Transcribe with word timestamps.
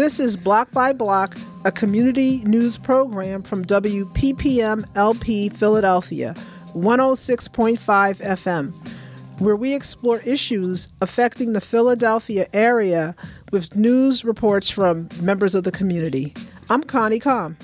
This 0.00 0.18
is 0.18 0.34
Block 0.34 0.72
by 0.72 0.94
Block, 0.94 1.36
a 1.66 1.70
community 1.70 2.38
news 2.44 2.78
program 2.78 3.42
from 3.42 3.66
WPPM 3.66 4.88
LP 4.96 5.50
Philadelphia, 5.50 6.32
106.5 6.68 7.76
FM, 7.78 8.74
where 9.42 9.56
we 9.56 9.74
explore 9.74 10.20
issues 10.20 10.88
affecting 11.02 11.52
the 11.52 11.60
Philadelphia 11.60 12.46
area 12.54 13.14
with 13.52 13.76
news 13.76 14.24
reports 14.24 14.70
from 14.70 15.06
members 15.20 15.54
of 15.54 15.64
the 15.64 15.70
community. 15.70 16.32
I'm 16.70 16.82
Connie 16.82 17.20
Komm. 17.20 17.56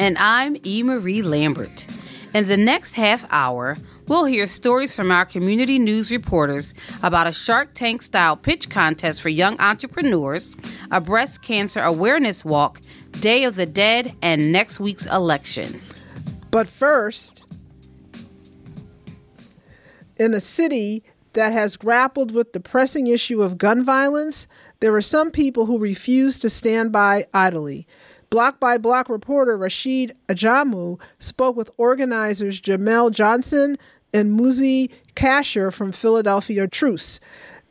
And 0.00 0.18
I'm 0.18 0.56
E. 0.64 0.82
Marie 0.82 1.22
Lambert. 1.22 1.86
In 2.34 2.48
the 2.48 2.56
next 2.56 2.94
half 2.94 3.24
hour, 3.30 3.76
we'll 4.08 4.24
hear 4.24 4.46
stories 4.46 4.96
from 4.96 5.10
our 5.10 5.24
community 5.24 5.78
news 5.78 6.10
reporters 6.10 6.74
about 7.02 7.26
a 7.26 7.32
Shark 7.32 7.74
Tank 7.74 8.02
style 8.02 8.36
pitch 8.36 8.70
contest 8.70 9.20
for 9.20 9.28
young 9.28 9.60
entrepreneurs, 9.60 10.56
a 10.90 11.00
breast 11.00 11.42
cancer 11.42 11.80
awareness 11.80 12.44
walk, 12.44 12.80
Day 13.20 13.44
of 13.44 13.56
the 13.56 13.66
Dead, 13.66 14.14
and 14.22 14.52
next 14.52 14.80
week's 14.80 15.06
election. 15.06 15.80
But 16.50 16.66
first, 16.68 17.44
in 20.16 20.32
a 20.34 20.40
city 20.40 21.04
that 21.34 21.52
has 21.52 21.76
grappled 21.76 22.32
with 22.32 22.52
the 22.52 22.60
pressing 22.60 23.06
issue 23.06 23.42
of 23.42 23.58
gun 23.58 23.84
violence, 23.84 24.48
there 24.80 24.94
are 24.94 25.02
some 25.02 25.30
people 25.30 25.66
who 25.66 25.78
refuse 25.78 26.38
to 26.38 26.50
stand 26.50 26.90
by 26.90 27.26
idly. 27.34 27.86
Block 28.30 28.60
by 28.60 28.76
Block 28.76 29.08
reporter 29.08 29.56
Rasheed 29.56 30.12
Ajamu 30.28 31.00
spoke 31.18 31.56
with 31.56 31.70
organizers 31.78 32.60
Jamal 32.60 33.08
Johnson 33.08 33.78
and 34.12 34.38
Mazzie 34.38 34.90
Casher 35.14 35.72
from 35.72 35.92
Philadelphia 35.92 36.66
Truce. 36.66 37.20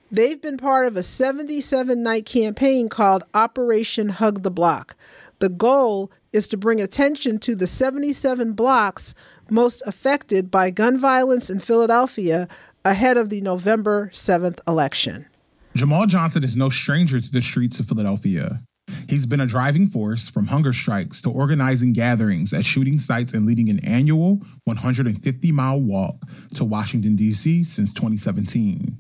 They've 0.10 0.42
been 0.42 0.58
part 0.58 0.88
of 0.88 0.96
a 0.96 1.04
77 1.04 2.02
night 2.02 2.26
campaign 2.26 2.88
called 2.88 3.24
Operation 3.34 4.10
Hug 4.10 4.44
the 4.44 4.52
Block. 4.52 4.96
The 5.40 5.50
goal 5.50 6.12
is 6.32 6.48
to 6.50 6.58
bring 6.58 6.80
attention 6.80 7.40
to 7.40 7.56
the 7.56 7.68
77 7.68 8.54
blocks 8.54 9.14
most 9.50 9.84
affected 9.86 10.50
by 10.50 10.70
gun 10.70 10.98
violence 10.98 11.50
in 11.50 11.60
Philadelphia 11.60 12.48
ahead 12.86 13.18
of 13.18 13.30
the 13.30 13.42
November 13.42 14.10
7th 14.14 14.60
election. 14.68 15.26
Jamal 15.76 16.08
Johnson 16.08 16.44
is 16.44 16.56
no 16.56 16.70
stranger 16.70 17.20
to 17.20 17.32
the 17.32 17.42
streets 17.42 17.80
of 17.80 17.88
Philadelphia. 17.88 18.62
He's 19.10 19.26
been 19.26 19.40
a 19.40 19.48
driving 19.48 19.88
force 19.88 20.28
from 20.28 20.48
hunger 20.48 20.74
strikes 20.74 21.22
to 21.22 21.30
organizing 21.30 21.94
gatherings 21.94 22.54
at 22.54 22.66
shooting 22.66 22.98
sites 22.98 23.34
and 23.34 23.46
leading 23.46 23.70
an 23.70 23.84
annual 23.86 24.42
150 24.66 25.52
mile 25.52 25.80
walk 25.80 26.16
to 26.56 26.66
Washington, 26.66 27.16
D.C. 27.16 27.64
since 27.64 27.94
2017. 27.94 29.00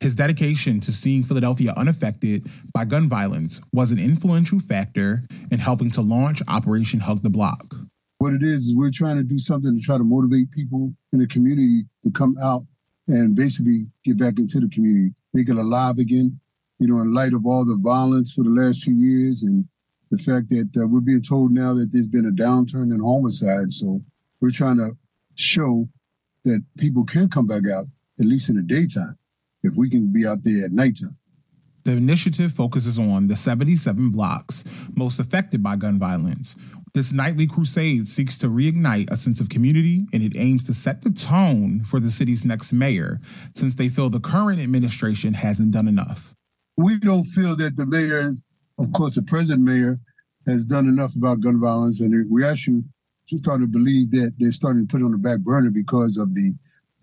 His 0.00 0.14
dedication 0.14 0.80
to 0.80 0.92
seeing 0.92 1.24
Philadelphia 1.24 1.74
unaffected 1.76 2.46
by 2.72 2.84
gun 2.84 3.08
violence 3.08 3.60
was 3.72 3.92
an 3.92 3.98
influential 3.98 4.60
factor 4.60 5.24
in 5.50 5.58
helping 5.58 5.90
to 5.92 6.00
launch 6.00 6.42
Operation 6.48 7.00
Hug 7.00 7.22
the 7.22 7.30
Block. 7.30 7.74
What 8.18 8.32
it 8.32 8.42
is, 8.42 8.66
is 8.66 8.74
we're 8.74 8.90
trying 8.90 9.16
to 9.16 9.22
do 9.22 9.38
something 9.38 9.76
to 9.76 9.84
try 9.84 9.98
to 9.98 10.04
motivate 10.04 10.50
people 10.50 10.94
in 11.12 11.18
the 11.18 11.26
community 11.26 11.84
to 12.02 12.10
come 12.10 12.36
out 12.42 12.64
and 13.08 13.34
basically 13.34 13.86
get 14.04 14.18
back 14.18 14.38
into 14.38 14.60
the 14.60 14.68
community, 14.68 15.14
make 15.34 15.48
it 15.48 15.56
alive 15.56 15.98
again. 15.98 16.40
You 16.78 16.88
know, 16.88 17.00
in 17.00 17.14
light 17.14 17.32
of 17.32 17.46
all 17.46 17.64
the 17.64 17.78
violence 17.80 18.32
for 18.32 18.42
the 18.42 18.50
last 18.50 18.82
few 18.82 18.94
years 18.94 19.42
and 19.42 19.64
the 20.10 20.18
fact 20.18 20.48
that 20.50 20.70
uh, 20.76 20.86
we're 20.86 21.00
being 21.00 21.22
told 21.22 21.52
now 21.52 21.74
that 21.74 21.90
there's 21.92 22.06
been 22.06 22.26
a 22.26 22.30
downturn 22.30 22.92
in 22.92 23.00
homicide. 23.00 23.72
So 23.72 24.02
we're 24.40 24.50
trying 24.50 24.78
to 24.78 24.90
show 25.36 25.88
that 26.44 26.62
people 26.78 27.04
can 27.04 27.28
come 27.28 27.46
back 27.46 27.62
out, 27.72 27.86
at 28.20 28.26
least 28.26 28.48
in 28.48 28.56
the 28.56 28.62
daytime 28.62 29.16
if 29.62 29.74
we 29.76 29.88
can 29.88 30.12
be 30.12 30.26
out 30.26 30.44
there 30.44 30.64
at 30.64 30.72
nighttime. 30.72 31.16
The 31.84 31.92
initiative 31.92 32.52
focuses 32.52 32.98
on 32.98 33.26
the 33.26 33.36
77 33.36 34.10
blocks 34.10 34.64
most 34.96 35.18
affected 35.18 35.62
by 35.62 35.76
gun 35.76 35.98
violence. 35.98 36.56
This 36.94 37.12
nightly 37.12 37.46
crusade 37.46 38.06
seeks 38.06 38.38
to 38.38 38.46
reignite 38.46 39.10
a 39.10 39.16
sense 39.16 39.40
of 39.40 39.48
community 39.48 40.06
and 40.12 40.22
it 40.22 40.36
aims 40.36 40.62
to 40.64 40.72
set 40.72 41.02
the 41.02 41.10
tone 41.10 41.80
for 41.80 41.98
the 41.98 42.10
city's 42.10 42.44
next 42.44 42.72
mayor 42.72 43.20
since 43.54 43.74
they 43.74 43.88
feel 43.88 44.08
the 44.08 44.20
current 44.20 44.60
administration 44.60 45.34
hasn't 45.34 45.72
done 45.72 45.88
enough. 45.88 46.34
We 46.76 46.98
don't 46.98 47.24
feel 47.24 47.56
that 47.56 47.76
the 47.76 47.86
mayor, 47.86 48.30
of 48.78 48.92
course, 48.92 49.14
the 49.14 49.22
present 49.22 49.60
mayor, 49.60 49.98
has 50.46 50.64
done 50.64 50.86
enough 50.86 51.14
about 51.14 51.40
gun 51.40 51.60
violence, 51.60 52.00
and 52.00 52.30
we 52.30 52.44
actually 52.44 52.82
starting 53.26 53.66
to 53.66 53.72
believe 53.72 54.10
that 54.10 54.32
they're 54.38 54.52
starting 54.52 54.86
to 54.86 54.92
put 54.92 55.02
on 55.02 55.10
the 55.10 55.18
back 55.18 55.40
burner 55.40 55.70
because 55.70 56.18
of 56.18 56.34
the 56.34 56.52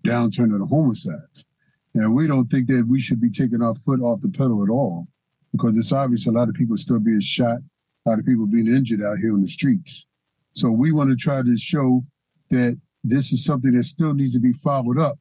downturn 0.04 0.52
of 0.52 0.60
the 0.60 0.66
homicides. 0.66 1.46
And 1.94 2.14
we 2.14 2.26
don't 2.26 2.46
think 2.46 2.68
that 2.68 2.86
we 2.88 3.00
should 3.00 3.20
be 3.20 3.30
taking 3.30 3.62
our 3.62 3.74
foot 3.74 4.00
off 4.00 4.20
the 4.20 4.28
pedal 4.28 4.62
at 4.62 4.70
all 4.70 5.06
because 5.52 5.76
it's 5.76 5.92
obvious 5.92 6.26
a 6.26 6.30
lot 6.30 6.48
of 6.48 6.54
people 6.54 6.76
still 6.76 7.00
being 7.00 7.20
shot, 7.20 7.58
a 8.06 8.10
lot 8.10 8.18
of 8.18 8.24
people 8.24 8.46
being 8.46 8.68
injured 8.68 9.02
out 9.02 9.18
here 9.18 9.32
on 9.32 9.42
the 9.42 9.48
streets. 9.48 10.06
So 10.54 10.70
we 10.70 10.92
want 10.92 11.10
to 11.10 11.16
try 11.16 11.42
to 11.42 11.58
show 11.58 12.02
that 12.50 12.80
this 13.04 13.32
is 13.32 13.44
something 13.44 13.72
that 13.72 13.84
still 13.84 14.14
needs 14.14 14.32
to 14.34 14.40
be 14.40 14.52
followed 14.52 14.98
up. 14.98 15.18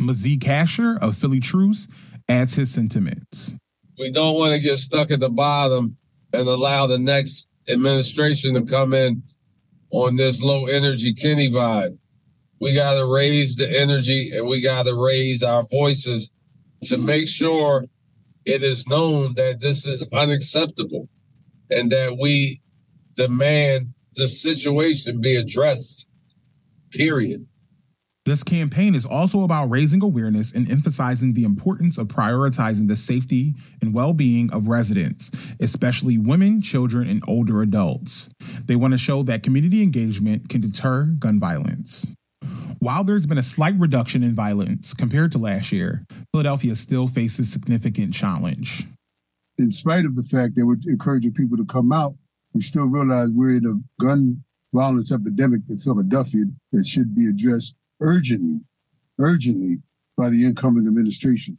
Mazzie 0.00 0.38
Casher 0.38 0.98
of 1.00 1.16
Philly 1.16 1.40
Truce 1.40 1.88
adds 2.28 2.56
his 2.56 2.70
sentiments. 2.70 3.54
We 3.98 4.10
don't 4.10 4.36
want 4.36 4.54
to 4.54 4.60
get 4.60 4.78
stuck 4.78 5.10
at 5.10 5.20
the 5.20 5.30
bottom 5.30 5.96
and 6.32 6.48
allow 6.48 6.86
the 6.86 6.98
next 6.98 7.48
administration 7.68 8.54
to 8.54 8.62
come 8.62 8.94
in 8.94 9.22
on 9.90 10.16
this 10.16 10.42
low 10.42 10.66
energy 10.66 11.14
Kenney 11.14 11.50
vibe 11.50 11.98
we 12.60 12.74
got 12.74 12.94
to 12.94 13.06
raise 13.06 13.56
the 13.56 13.80
energy 13.80 14.30
and 14.34 14.46
we 14.46 14.60
got 14.60 14.84
to 14.84 14.94
raise 14.94 15.42
our 15.42 15.62
voices 15.64 16.32
to 16.84 16.98
make 16.98 17.28
sure 17.28 17.84
it 18.44 18.62
is 18.62 18.86
known 18.86 19.34
that 19.34 19.60
this 19.60 19.86
is 19.86 20.06
unacceptable 20.12 21.08
and 21.70 21.90
that 21.90 22.16
we 22.20 22.60
demand 23.14 23.92
the 24.14 24.26
situation 24.26 25.20
be 25.20 25.36
addressed. 25.36 26.08
Period. 26.92 27.46
This 28.26 28.42
campaign 28.42 28.96
is 28.96 29.06
also 29.06 29.44
about 29.44 29.70
raising 29.70 30.02
awareness 30.02 30.52
and 30.52 30.68
emphasizing 30.68 31.34
the 31.34 31.44
importance 31.44 31.96
of 31.96 32.08
prioritizing 32.08 32.88
the 32.88 32.96
safety 32.96 33.54
and 33.80 33.94
well 33.94 34.12
being 34.12 34.52
of 34.52 34.66
residents, 34.66 35.30
especially 35.60 36.18
women, 36.18 36.60
children, 36.60 37.08
and 37.08 37.22
older 37.28 37.62
adults. 37.62 38.34
They 38.64 38.74
want 38.74 38.94
to 38.94 38.98
show 38.98 39.22
that 39.22 39.44
community 39.44 39.80
engagement 39.80 40.48
can 40.48 40.60
deter 40.60 41.14
gun 41.20 41.38
violence. 41.38 42.16
While 42.80 43.04
there's 43.04 43.26
been 43.26 43.38
a 43.38 43.44
slight 43.44 43.76
reduction 43.78 44.24
in 44.24 44.34
violence 44.34 44.92
compared 44.92 45.30
to 45.32 45.38
last 45.38 45.70
year, 45.70 46.04
Philadelphia 46.32 46.74
still 46.74 47.06
faces 47.06 47.52
significant 47.52 48.12
challenge. 48.12 48.88
In 49.56 49.70
spite 49.70 50.04
of 50.04 50.16
the 50.16 50.24
fact 50.24 50.56
that 50.56 50.66
we're 50.66 50.78
encouraging 50.90 51.32
people 51.32 51.56
to 51.58 51.64
come 51.64 51.92
out, 51.92 52.16
we 52.52 52.60
still 52.60 52.86
realize 52.86 53.28
we're 53.30 53.56
in 53.56 53.66
a 53.66 54.02
gun 54.02 54.42
violence 54.74 55.12
epidemic 55.12 55.60
in 55.68 55.78
Philadelphia 55.78 56.42
that 56.72 56.84
should 56.84 57.14
be 57.14 57.28
addressed 57.28 57.76
urgently, 58.00 58.60
urgently 59.18 59.76
by 60.16 60.30
the 60.30 60.44
incoming 60.44 60.86
administration. 60.86 61.58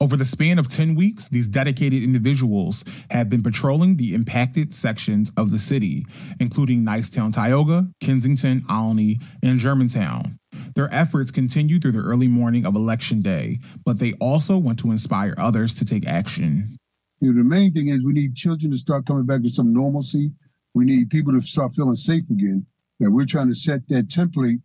Over 0.00 0.16
the 0.16 0.24
span 0.24 0.58
of 0.58 0.66
10 0.66 0.96
weeks, 0.96 1.28
these 1.28 1.46
dedicated 1.46 2.02
individuals 2.02 2.84
have 3.10 3.30
been 3.30 3.42
patrolling 3.42 3.96
the 3.96 4.14
impacted 4.14 4.74
sections 4.74 5.32
of 5.36 5.52
the 5.52 5.60
city, 5.60 6.04
including 6.40 6.84
Nicetown, 6.84 7.32
Tioga, 7.32 7.88
Kensington, 8.00 8.64
Olney, 8.68 9.20
and 9.44 9.60
Germantown. 9.60 10.40
Their 10.74 10.92
efforts 10.92 11.30
continue 11.30 11.78
through 11.78 11.92
the 11.92 12.00
early 12.00 12.26
morning 12.26 12.66
of 12.66 12.74
Election 12.74 13.22
Day, 13.22 13.58
but 13.84 14.00
they 14.00 14.14
also 14.14 14.58
want 14.58 14.80
to 14.80 14.90
inspire 14.90 15.34
others 15.38 15.72
to 15.76 15.84
take 15.84 16.06
action. 16.08 16.76
You 17.20 17.32
know, 17.32 17.38
the 17.38 17.48
main 17.48 17.72
thing 17.72 17.86
is 17.86 18.02
we 18.02 18.12
need 18.12 18.34
children 18.34 18.72
to 18.72 18.78
start 18.78 19.06
coming 19.06 19.24
back 19.24 19.42
to 19.42 19.50
some 19.50 19.72
normalcy. 19.72 20.32
We 20.74 20.84
need 20.84 21.10
people 21.10 21.32
to 21.32 21.42
start 21.42 21.76
feeling 21.76 21.94
safe 21.94 22.28
again. 22.28 22.66
And 22.98 23.14
we're 23.14 23.26
trying 23.26 23.48
to 23.48 23.54
set 23.54 23.86
that 23.88 24.08
template. 24.08 24.60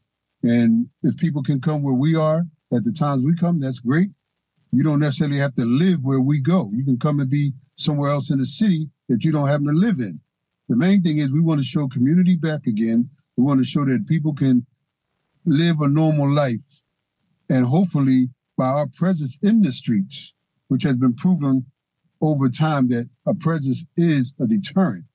And 0.49 0.87
if 1.03 1.17
people 1.17 1.43
can 1.43 1.59
come 1.61 1.83
where 1.83 1.93
we 1.93 2.15
are 2.15 2.45
at 2.73 2.83
the 2.83 2.91
times 2.91 3.23
we 3.23 3.35
come, 3.35 3.59
that's 3.59 3.79
great 3.79 4.09
you 4.71 4.83
don't 4.83 4.99
necessarily 4.99 5.37
have 5.37 5.53
to 5.55 5.65
live 5.65 6.03
where 6.03 6.19
we 6.19 6.39
go. 6.39 6.69
You 6.73 6.83
can 6.83 6.97
come 6.97 7.19
and 7.19 7.29
be 7.29 7.53
somewhere 7.75 8.11
else 8.11 8.31
in 8.31 8.39
the 8.39 8.45
city 8.45 8.89
that 9.09 9.23
you 9.23 9.31
don't 9.31 9.47
happen 9.47 9.67
to 9.67 9.73
live 9.73 9.99
in. 9.99 10.19
The 10.67 10.75
main 10.75 11.01
thing 11.01 11.19
is 11.19 11.31
we 11.31 11.39
want 11.39 11.61
to 11.61 11.65
show 11.65 11.87
community 11.87 12.35
back 12.35 12.67
again. 12.67 13.09
We 13.37 13.43
want 13.43 13.59
to 13.59 13.69
show 13.69 13.85
that 13.85 14.07
people 14.07 14.33
can 14.33 14.65
live 15.45 15.79
a 15.79 15.87
normal 15.87 16.29
life. 16.29 16.81
And 17.49 17.65
hopefully, 17.65 18.29
by 18.57 18.67
our 18.67 18.87
presence 18.87 19.37
in 19.41 19.61
the 19.61 19.71
streets, 19.71 20.33
which 20.67 20.83
has 20.83 20.97
been 20.97 21.13
proven 21.13 21.65
over 22.21 22.49
time 22.49 22.89
that 22.89 23.09
a 23.25 23.33
presence 23.33 23.85
is 23.95 24.33
a 24.41 24.47
deterrent. 24.47 25.05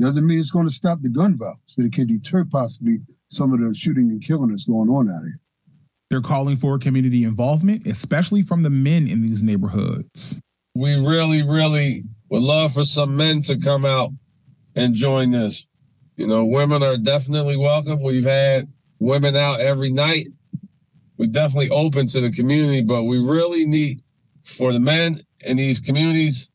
Doesn't 0.00 0.26
mean 0.26 0.38
it's 0.38 0.52
going 0.52 0.66
to 0.66 0.72
stop 0.72 1.00
the 1.02 1.08
gun 1.08 1.36
violence, 1.36 1.74
but 1.76 1.86
it 1.86 1.92
can 1.92 2.06
deter 2.06 2.44
possibly 2.44 2.98
some 3.28 3.52
of 3.52 3.60
the 3.60 3.74
shooting 3.74 4.10
and 4.10 4.22
killing 4.22 4.50
that's 4.50 4.64
going 4.64 4.88
on 4.88 5.10
out 5.10 5.22
here. 5.22 5.40
They're 6.08 6.20
calling 6.20 6.56
for 6.56 6.78
community 6.78 7.24
involvement, 7.24 7.86
especially 7.86 8.42
from 8.42 8.62
the 8.62 8.70
men 8.70 9.08
in 9.08 9.22
these 9.22 9.42
neighborhoods. 9.42 10.40
We 10.74 10.94
really, 10.94 11.42
really 11.42 12.04
would 12.30 12.42
love 12.42 12.74
for 12.74 12.84
some 12.84 13.16
men 13.16 13.42
to 13.42 13.58
come 13.58 13.84
out 13.84 14.10
and 14.76 14.94
join 14.94 15.32
this. 15.32 15.66
You 16.16 16.26
know, 16.26 16.46
women 16.46 16.82
are 16.82 16.96
definitely 16.96 17.56
welcome. 17.56 18.02
We've 18.02 18.24
had 18.24 18.68
women 19.00 19.36
out 19.36 19.60
every 19.60 19.90
night. 19.90 20.28
We're 21.16 21.26
definitely 21.26 21.70
open 21.70 22.06
to 22.08 22.20
the 22.20 22.30
community, 22.30 22.82
but 22.82 23.04
we 23.04 23.18
really 23.18 23.66
need 23.66 24.02
for 24.44 24.72
the 24.72 24.80
men 24.80 25.22
in 25.40 25.56
these 25.56 25.80
communities 25.80 26.50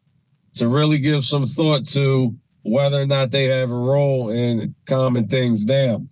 to 0.54 0.68
really 0.68 1.00
give 1.00 1.25
some 1.25 1.46
thought 1.46 1.86
to 1.88 2.36
whether 2.63 3.01
or 3.01 3.06
not 3.06 3.31
they 3.31 3.45
have 3.45 3.71
a 3.71 3.75
role 3.75 4.30
in 4.30 4.75
calming 4.86 5.27
things 5.27 5.63
down. 5.65 6.10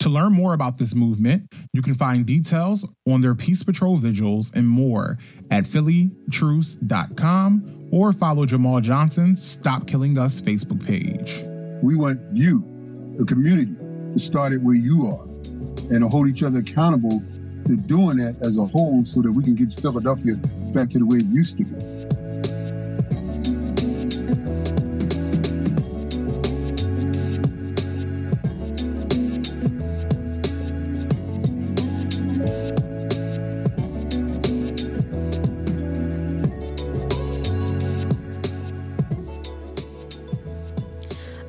To 0.00 0.08
learn 0.10 0.32
more 0.34 0.52
about 0.52 0.76
this 0.76 0.94
movement, 0.94 1.50
you 1.72 1.80
can 1.80 1.94
find 1.94 2.26
details 2.26 2.86
on 3.08 3.22
their 3.22 3.34
Peace 3.34 3.62
Patrol 3.62 3.96
vigils 3.96 4.52
and 4.54 4.68
more 4.68 5.16
at 5.50 5.64
phillytruce.com 5.64 7.88
or 7.90 8.12
follow 8.12 8.44
Jamal 8.44 8.80
Johnson's 8.80 9.42
Stop 9.42 9.86
Killing 9.86 10.18
Us 10.18 10.42
Facebook 10.42 10.84
page. 10.84 11.42
We 11.82 11.96
want 11.96 12.20
you, 12.36 12.62
the 13.16 13.24
community, 13.24 13.74
to 14.12 14.18
start 14.18 14.52
it 14.52 14.60
where 14.60 14.74
you 14.74 15.06
are 15.06 15.24
and 15.90 16.00
to 16.00 16.08
hold 16.08 16.28
each 16.28 16.42
other 16.42 16.58
accountable 16.58 17.22
to 17.66 17.76
doing 17.76 18.18
that 18.18 18.36
as 18.42 18.58
a 18.58 18.64
whole 18.64 19.06
so 19.06 19.22
that 19.22 19.32
we 19.32 19.42
can 19.42 19.54
get 19.54 19.72
Philadelphia 19.72 20.36
back 20.74 20.90
to 20.90 20.98
the 20.98 21.06
way 21.06 21.16
it 21.18 21.26
used 21.26 21.56
to 21.56 21.64
be. 21.64 21.93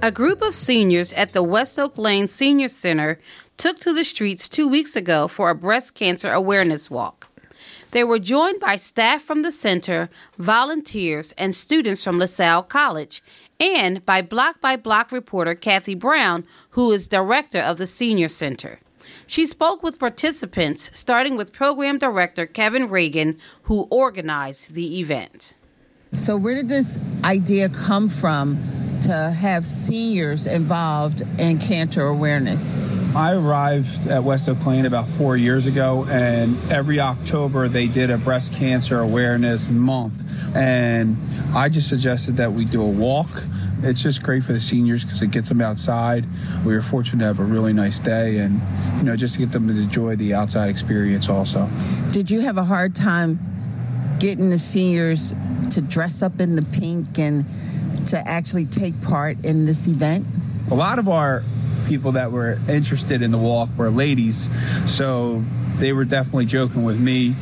A 0.05 0.11
group 0.11 0.43
of 0.43 0.53
seniors 0.53 1.13
at 1.13 1.29
the 1.29 1.41
West 1.41 1.79
Oak 1.79 1.97
Lane 1.97 2.27
Senior 2.27 2.67
Center 2.67 3.17
took 3.57 3.79
to 3.79 3.91
the 3.91 4.03
streets 4.03 4.47
two 4.47 4.67
weeks 4.67 4.95
ago 4.95 5.27
for 5.27 5.49
a 5.49 5.55
breast 5.55 5.95
cancer 5.95 6.31
awareness 6.31 6.91
walk. 6.91 7.27
They 7.89 8.03
were 8.03 8.19
joined 8.19 8.59
by 8.59 8.75
staff 8.75 9.23
from 9.23 9.41
the 9.41 9.51
center, 9.51 10.11
volunteers, 10.37 11.33
and 11.39 11.55
students 11.55 12.03
from 12.03 12.19
LaSalle 12.19 12.61
College, 12.61 13.23
and 13.59 14.05
by 14.05 14.21
Block 14.21 14.61
by 14.61 14.75
Block 14.75 15.11
reporter 15.11 15.55
Cathy 15.55 15.95
Brown, 15.95 16.45
who 16.69 16.91
is 16.91 17.07
director 17.07 17.61
of 17.61 17.77
the 17.77 17.87
Senior 17.87 18.27
Center. 18.27 18.77
She 19.25 19.47
spoke 19.47 19.81
with 19.81 19.97
participants, 19.97 20.91
starting 20.93 21.35
with 21.35 21.51
program 21.51 21.97
director 21.97 22.45
Kevin 22.45 22.89
Reagan, 22.89 23.39
who 23.63 23.87
organized 23.89 24.75
the 24.75 24.99
event. 24.99 25.55
So, 26.13 26.37
where 26.37 26.53
did 26.53 26.69
this 26.69 26.99
idea 27.23 27.69
come 27.69 28.07
from 28.07 28.59
to 29.03 29.31
have 29.31 29.65
seniors 29.65 30.47
involved 30.47 31.21
in 31.39 31.59
cancer 31.59 32.05
awareness? 32.05 32.79
I 33.15 33.33
arrived 33.33 34.07
at 34.07 34.23
West 34.23 34.49
Oak 34.49 34.65
Lane 34.65 34.85
about 34.85 35.07
four 35.07 35.37
years 35.37 35.67
ago, 35.67 36.05
and 36.09 36.57
every 36.71 36.99
October 36.99 37.67
they 37.67 37.87
did 37.87 38.09
a 38.09 38.17
breast 38.17 38.53
cancer 38.53 38.99
awareness 38.99 39.71
month. 39.71 40.21
And 40.55 41.17
I 41.53 41.69
just 41.69 41.89
suggested 41.89 42.37
that 42.37 42.51
we 42.53 42.65
do 42.65 42.81
a 42.81 42.87
walk. 42.87 43.29
It's 43.83 44.01
just 44.01 44.23
great 44.23 44.43
for 44.43 44.53
the 44.53 44.59
seniors 44.59 45.03
because 45.03 45.21
it 45.21 45.31
gets 45.31 45.49
them 45.49 45.61
outside. 45.61 46.25
We 46.65 46.73
were 46.73 46.81
fortunate 46.81 47.19
to 47.19 47.25
have 47.25 47.39
a 47.39 47.43
really 47.43 47.73
nice 47.73 47.99
day, 47.99 48.39
and 48.39 48.61
you 48.97 49.03
know, 49.03 49.15
just 49.15 49.35
to 49.35 49.39
get 49.39 49.51
them 49.51 49.67
to 49.67 49.73
enjoy 49.73 50.15
the 50.15 50.33
outside 50.33 50.69
experience 50.69 51.29
also. 51.29 51.69
Did 52.11 52.31
you 52.31 52.41
have 52.41 52.57
a 52.57 52.63
hard 52.63 52.95
time 52.95 53.39
getting 54.19 54.49
the 54.49 54.57
seniors 54.57 55.35
to 55.71 55.81
dress 55.81 56.21
up 56.21 56.39
in 56.39 56.55
the 56.55 56.61
pink 56.63 57.19
and 57.19 57.45
to 58.07 58.27
actually 58.27 58.65
take 58.65 59.01
part 59.01 59.43
in 59.45 59.65
this 59.65 59.87
event? 59.87 60.25
A 60.71 60.75
lot 60.75 60.99
of 60.99 61.07
our 61.09 61.43
people 61.87 62.13
that 62.13 62.31
were 62.31 62.57
interested 62.67 63.21
in 63.21 63.31
the 63.31 63.37
walk 63.37 63.69
were 63.77 63.89
ladies, 63.89 64.49
so 64.91 65.43
they 65.77 65.93
were 65.93 66.05
definitely 66.05 66.45
joking 66.45 66.83
with 66.83 66.99
me, 66.99 67.33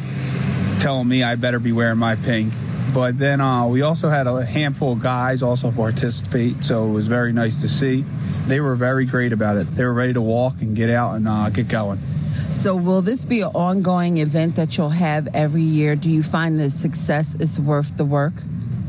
telling 0.81 1.07
me 1.07 1.23
I 1.23 1.35
better 1.35 1.59
be 1.59 1.71
wearing 1.71 1.97
my 1.97 2.15
pink. 2.15 2.53
But 2.93 3.17
then 3.17 3.41
uh, 3.41 3.65
we 3.67 3.81
also 3.81 4.09
had 4.09 4.27
a 4.27 4.45
handful 4.45 4.93
of 4.93 5.01
guys 5.01 5.41
also 5.41 5.71
participate, 5.71 6.63
so 6.63 6.85
it 6.85 6.91
was 6.91 7.07
very 7.07 7.33
nice 7.33 7.61
to 7.61 7.69
see. 7.69 8.01
They 8.47 8.59
were 8.59 8.75
very 8.75 9.05
great 9.05 9.33
about 9.33 9.57
it. 9.57 9.63
They 9.63 9.83
were 9.83 9.93
ready 9.93 10.13
to 10.13 10.21
walk 10.21 10.61
and 10.61 10.75
get 10.75 10.89
out 10.89 11.15
and 11.15 11.27
uh, 11.27 11.49
get 11.49 11.69
going. 11.69 11.99
So, 12.49 12.75
will 12.75 13.01
this 13.01 13.25
be 13.25 13.41
an 13.41 13.51
ongoing 13.53 14.19
event 14.19 14.55
that 14.57 14.77
you'll 14.77 14.89
have 14.89 15.27
every 15.33 15.63
year? 15.63 15.95
Do 15.95 16.09
you 16.09 16.21
find 16.23 16.59
the 16.59 16.69
success 16.69 17.35
is 17.35 17.59
worth 17.59 17.97
the 17.97 18.05
work? 18.05 18.35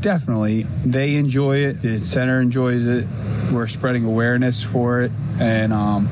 Definitely. 0.05 0.67
They 0.85 1.15
enjoy 1.15 1.65
it. 1.65 1.81
The 1.81 1.97
center 1.97 2.39
enjoys 2.39 2.85
it. 2.85 3.07
We're 3.51 3.65
spreading 3.65 4.05
awareness 4.05 4.61
for 4.61 5.01
it. 5.01 5.11
And 5.39 5.73
um, 5.73 6.07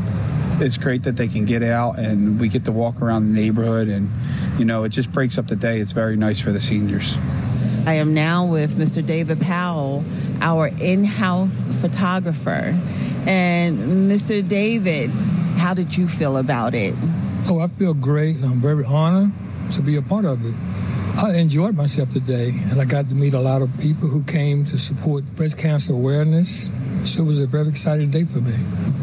it's 0.60 0.80
great 0.80 1.04
that 1.04 1.16
they 1.16 1.28
can 1.28 1.46
get 1.46 1.62
out 1.62 2.00
and 2.00 2.40
we 2.40 2.50
get 2.50 2.66
to 2.66 2.72
walk 2.72 3.04
around 3.04 3.28
the 3.28 3.40
neighborhood. 3.40 3.90
And, 3.90 4.10
you 4.58 4.66
know, 4.66 4.84
it 4.84 4.90
just 4.90 5.12
breaks 5.12 5.38
up 5.38 5.46
the 5.46 5.56
day. 5.56 5.80
It's 5.80 5.92
very 5.92 6.16
nice 6.16 6.42
for 6.42 6.52
the 6.52 6.60
seniors. 6.60 7.20
I 7.86 7.94
am 7.94 8.16
now 8.16 8.48
with 8.48 8.78
Mr. 8.78 9.06
David 9.06 9.40
Powell, 9.40 10.04
our 10.42 10.72
in 10.82 11.04
house 11.04 11.64
photographer. 11.80 12.76
And 13.28 14.10
Mr. 14.10 14.46
David, 14.48 15.12
how 15.58 15.76
did 15.76 15.96
you 15.96 16.08
feel 16.08 16.38
about 16.38 16.74
it? 16.74 16.96
Oh, 17.48 17.60
I 17.60 17.68
feel 17.68 17.94
great. 17.94 18.38
I'm 18.38 18.60
very 18.60 18.86
honored 18.86 19.34
to 19.74 19.84
be 19.84 19.98
a 19.98 20.02
part 20.02 20.26
of 20.26 20.44
it. 20.44 20.56
I 21.16 21.36
enjoyed 21.36 21.76
myself 21.76 22.10
today, 22.10 22.52
and 22.72 22.82
I 22.82 22.86
got 22.86 23.08
to 23.08 23.16
meet 23.16 23.36
a 23.36 23.40
lot 23.40 23.62
of 23.62 23.70
people 23.80 24.08
who 24.10 24.24
came 24.24 24.66
to 24.66 24.80
support 24.80 25.24
breast 25.36 25.60
cancer 25.60 25.94
awareness. 25.94 26.72
So 27.04 27.22
it 27.22 27.28
was 27.28 27.40
a 27.40 27.46
very 27.46 27.68
exciting 27.68 28.10
day 28.10 28.24
for 28.24 28.40
me. 28.40 28.56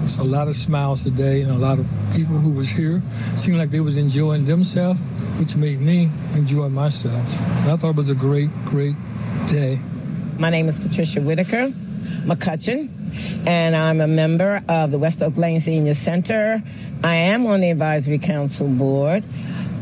It's 0.02 0.18
a 0.18 0.24
lot 0.24 0.48
of 0.48 0.56
smiles 0.56 1.04
today, 1.04 1.40
and 1.42 1.52
a 1.52 1.56
lot 1.56 1.78
of 1.78 1.86
people 2.14 2.34
who 2.34 2.50
was 2.50 2.68
here 2.68 3.00
seemed 3.34 3.58
like 3.58 3.70
they 3.70 3.80
was 3.80 3.96
enjoying 3.96 4.44
themselves, 4.44 5.00
which 5.38 5.56
made 5.56 5.80
me 5.80 6.10
enjoy 6.34 6.68
myself. 6.68 7.40
And 7.62 7.70
I 7.70 7.76
thought 7.76 7.90
it 7.90 7.96
was 7.96 8.10
a 8.10 8.14
great, 8.16 8.50
great 8.64 8.96
day. 9.46 9.78
My 10.36 10.50
name 10.50 10.68
is 10.68 10.80
Patricia 10.80 11.20
Whitaker 11.20 11.72
McCutcheon, 12.26 12.88
and 13.46 13.76
I'm 13.76 14.00
a 14.00 14.08
member 14.08 14.62
of 14.68 14.90
the 14.90 14.98
West 14.98 15.22
Oak 15.22 15.36
Lane 15.36 15.60
Senior 15.60 15.94
Center. 15.94 16.60
I 17.04 17.14
am 17.14 17.46
on 17.46 17.60
the 17.60 17.70
advisory 17.70 18.18
council 18.18 18.66
board. 18.66 19.24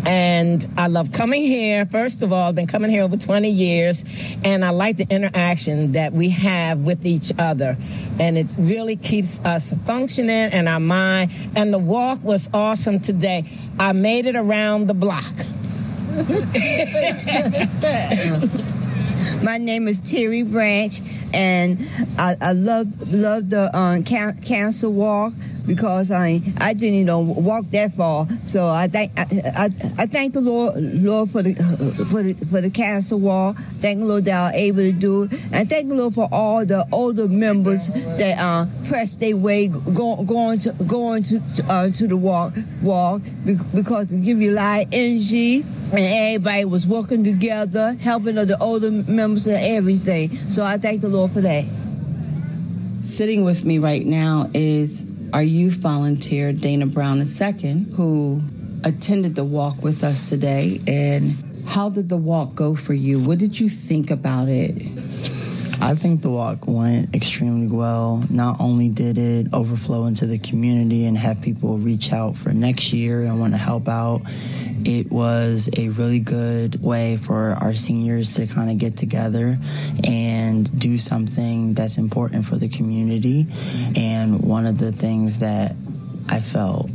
And 0.09 0.67
I 0.79 0.87
love 0.87 1.13
coming 1.13 1.43
here. 1.43 1.85
First 1.85 2.23
of 2.23 2.33
all, 2.33 2.49
I've 2.49 2.55
been 2.55 2.67
coming 2.67 2.91
here 2.91 3.03
over 3.03 3.19
20 3.19 3.51
years, 3.51 4.39
and 4.43 4.65
I 4.65 4.71
like 4.71 4.97
the 4.97 5.07
interaction 5.11 5.93
that 5.93 6.15
we 6.15 6.31
have 6.31 6.81
with 6.81 7.05
each 7.05 7.31
other. 7.39 7.77
And 8.19 8.39
it 8.39 8.47
really 8.57 8.97
keeps 8.97 9.45
us 9.45 9.75
functioning 9.85 10.31
and 10.31 10.67
our 10.67 10.81
mind. 10.81 11.31
And 11.55 11.75
the 11.75 11.79
walk 11.79 12.25
was 12.25 12.49
awesome 12.55 13.01
today. 13.01 13.45
I 13.79 13.93
made 13.93 14.25
it 14.25 14.35
around 14.35 14.87
the 14.87 14.95
block. 14.95 15.35
My 19.43 19.59
name 19.59 19.89
is 19.89 20.01
Terry 20.01 20.43
Branch, 20.43 21.01
and 21.35 21.79
I, 22.17 22.35
I 22.41 22.53
love 22.53 23.13
love 23.13 23.51
the 23.51 23.71
um, 23.77 24.05
cancer 24.05 24.89
walk 24.89 25.35
because 25.69 26.11
I 26.11 26.41
I 26.61 26.73
didn't 26.73 26.99
you 26.99 27.05
know 27.05 27.21
walk 27.21 27.67
that 27.71 27.93
far. 27.93 28.27
So 28.47 28.67
I 28.67 28.89
thank 28.89 29.13
I, 29.17 29.27
I, 29.55 29.65
I 29.99 30.07
thank 30.07 30.33
the 30.33 30.41
Lord 30.41 30.75
Lord 30.79 31.31
for 31.31 31.43
the 31.43 31.55
for 32.11 32.23
the 32.23 32.35
for 32.47 32.61
the 32.61 32.71
cancer 32.71 33.17
walk. 33.17 33.57
Thank 33.79 34.01
the 34.01 34.07
Lord 34.07 34.25
that 34.25 34.35
I 34.35 34.47
was 34.47 34.55
able 34.57 34.79
to 34.79 34.93
do 34.93 35.23
it, 35.25 35.33
and 35.53 35.69
thank 35.69 35.89
the 35.89 35.95
Lord 35.95 36.15
for 36.15 36.29
all 36.33 36.65
the 36.67 36.89
older 36.91 37.29
members 37.29 37.89
that 37.89 38.39
uh, 38.41 38.67
pressed 38.89 39.21
their 39.21 39.37
way 39.37 39.69
go, 39.69 40.17
going 40.25 40.59
to 40.61 40.73
going 40.87 41.23
to 41.25 41.41
uh, 41.69 41.91
to 41.91 42.09
the 42.09 42.17
walk 42.17 42.55
walk 42.83 43.23
because 43.75 44.11
it 44.11 44.25
give 44.25 44.41
you 44.41 44.53
a 44.53 44.57
lot 44.57 44.83
of 44.83 44.89
energy 44.93 45.63
and 45.93 46.01
everybody 46.01 46.65
was 46.65 46.87
working 46.87 47.25
together, 47.25 47.95
helping 47.95 48.35
the 48.35 48.57
older 48.61 48.91
members 48.91 49.47
and 49.47 49.63
everything. 49.63 50.31
So 50.31 50.65
I 50.65 50.79
thank 50.79 51.01
the 51.01 51.09
Lord 51.09 51.31
for 51.31 51.41
that. 51.41 51.65
Sitting 53.03 53.45
with 53.45 53.65
me 53.65 53.79
right 53.79 54.05
now 54.05 54.51
is 54.53 55.08
our 55.33 55.43
youth 55.43 55.75
volunteer, 55.75 56.53
Dana 56.53 56.87
Brown 56.87 57.21
II, 57.21 57.87
who 57.95 58.41
attended 58.85 59.35
the 59.35 59.45
walk 59.45 59.83
with 59.83 60.05
us 60.05 60.29
today. 60.29 60.81
And 60.87 61.35
how 61.67 61.91
did 61.91 62.09
the 62.09 62.17
walk 62.17 62.55
go 62.55 62.75
for 62.75 62.95
you? 62.95 63.21
What 63.21 63.39
did 63.39 63.59
you 63.59 63.69
think 63.69 64.11
about 64.11 64.49
it? 64.49 64.73
I 65.81 65.95
think 65.95 66.23
the 66.23 66.31
walk 66.31 66.67
went 66.67 67.15
extremely 67.15 67.69
well. 67.69 68.25
Not 68.31 68.61
only 68.61 68.89
did 68.89 69.17
it 69.17 69.49
overflow 69.53 70.07
into 70.07 70.27
the 70.27 70.39
community 70.39 71.07
and 71.07 71.17
have 71.17 71.41
people 71.41 71.79
reach 71.79 72.13
out 72.13 72.37
for 72.37 72.53
next 72.53 72.93
year 72.93 73.23
and 73.23 73.39
want 73.39 73.53
to 73.53 73.59
help 73.59 73.89
out, 73.89 74.23
it 74.85 75.11
was 75.11 75.71
a 75.77 75.89
really 75.91 76.21
good 76.21 76.83
way 76.83 77.17
for 77.17 77.57
our 77.61 77.75
seniors 77.75 78.35
to 78.37 78.47
kind 78.47 78.71
of 78.71 78.79
get 78.79 78.97
together 78.97 79.59
and 80.07 80.79
do 80.79 80.99
something 80.99 81.75
that's 81.75 81.97
important 81.97 82.45
for 82.45 82.57
the 82.57 82.69
community. 82.69 83.47
And 83.97 84.41
one 84.41 84.67
of 84.67 84.79
the 84.79 84.93
things 84.93 85.39
that 85.39 85.77
I 86.29 86.41
felt 86.41 86.91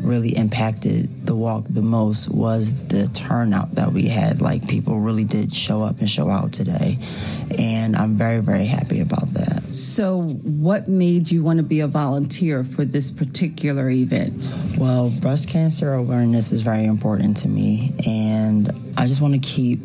really 0.00 0.36
impacted 0.36 1.26
the 1.26 1.34
walk 1.34 1.64
the 1.68 1.82
most 1.82 2.28
was 2.28 2.88
the 2.88 3.08
turnout 3.08 3.72
that 3.76 3.92
we 3.92 4.08
had. 4.08 4.40
Like 4.40 4.68
people 4.68 5.00
really 5.00 5.24
did 5.24 5.52
show 5.52 5.82
up 5.82 6.00
and 6.00 6.08
show 6.08 6.28
out 6.28 6.52
today. 6.52 6.98
And 7.58 7.96
I'm 7.96 8.16
very, 8.16 8.40
very 8.40 8.66
happy 8.66 9.00
about 9.00 9.28
that. 9.34 9.62
So, 9.64 10.22
what 10.22 10.88
made 10.88 11.30
you 11.30 11.42
want 11.42 11.58
to 11.58 11.64
be 11.64 11.80
a 11.80 11.86
volunteer 11.86 12.64
for 12.64 12.84
this 12.84 13.10
particular 13.10 13.90
event? 13.90 14.54
Well, 14.78 15.10
breast 15.10 15.48
cancer 15.48 15.92
awareness 15.92 16.52
is 16.52 16.62
very 16.62 16.84
important 16.84 17.38
to 17.38 17.48
me. 17.48 17.92
And 18.06 18.70
I 18.96 19.06
just 19.06 19.20
want 19.20 19.34
to 19.34 19.40
keep 19.40 19.80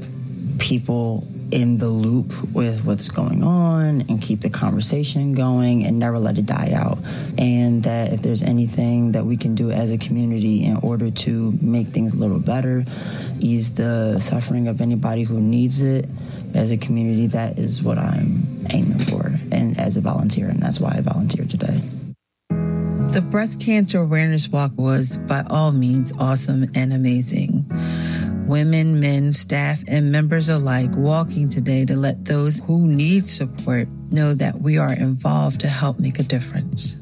people 0.59 1.27
in 1.53 1.77
the 1.77 1.87
loop 1.87 2.33
with 2.51 2.83
what's 2.83 3.11
going 3.11 3.43
on 3.43 4.01
and 4.09 4.19
keep 4.19 4.41
the 4.41 4.49
conversation 4.49 5.33
going 5.33 5.85
and 5.85 5.99
never 5.99 6.17
let 6.17 6.35
it 6.39 6.47
die 6.47 6.71
out. 6.73 6.97
And 7.37 7.83
that 7.83 8.11
if 8.11 8.23
there's 8.23 8.41
anything 8.41 9.11
that 9.11 9.23
we 9.23 9.37
can 9.37 9.53
do 9.53 9.69
as 9.69 9.91
a 9.91 9.99
community 9.99 10.63
in 10.63 10.77
order 10.77 11.11
to 11.11 11.53
make 11.61 11.89
things 11.89 12.15
a 12.15 12.17
little 12.17 12.39
better, 12.39 12.83
ease 13.39 13.75
the 13.75 14.19
suffering 14.19 14.67
of 14.67 14.81
anybody 14.81 15.23
who 15.23 15.39
needs 15.39 15.83
it 15.83 16.09
as 16.55 16.71
a 16.71 16.77
community, 16.77 17.27
that 17.27 17.59
is 17.59 17.83
what 17.83 17.99
I'm 17.99 18.41
aiming 18.73 18.99
for 18.99 19.31
and 19.51 19.79
as 19.79 19.95
a 19.95 20.01
volunteer. 20.01 20.49
And 20.49 20.59
that's 20.59 20.79
why 20.79 20.95
I 20.97 21.01
volunteer 21.01 21.45
today. 21.45 21.81
The 22.49 23.23
breast 23.29 23.61
cancer 23.61 23.99
awareness 23.99 24.49
walk 24.49 24.71
was 24.75 25.17
by 25.17 25.43
all 25.51 25.71
means 25.71 26.13
awesome 26.19 26.63
and 26.75 26.91
amazing 26.91 27.65
women, 28.47 28.99
men, 28.99 29.33
staff, 29.33 29.83
and 29.87 30.11
members 30.11 30.49
alike 30.49 30.91
walking 30.93 31.49
today 31.49 31.85
to 31.85 31.95
let 31.95 32.25
those 32.25 32.61
who 32.65 32.85
need 32.87 33.25
support 33.25 33.87
know 34.11 34.33
that 34.33 34.61
we 34.61 34.77
are 34.77 34.93
involved 34.93 35.59
to 35.61 35.67
help 35.67 35.99
make 35.99 36.19
a 36.19 36.23
difference. 36.23 36.95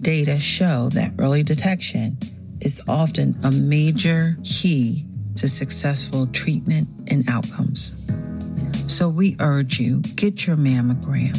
Data 0.00 0.38
show 0.38 0.88
that 0.92 1.12
early 1.18 1.42
detection 1.42 2.16
is 2.60 2.82
often 2.88 3.36
a 3.44 3.50
major 3.50 4.36
key 4.42 5.04
to 5.36 5.48
successful 5.48 6.26
treatment 6.28 6.88
and 7.10 7.28
outcomes. 7.28 8.00
So 8.86 9.08
we 9.08 9.36
urge 9.40 9.80
you, 9.80 10.00
get 10.14 10.46
your 10.46 10.56
mammogram, 10.56 11.34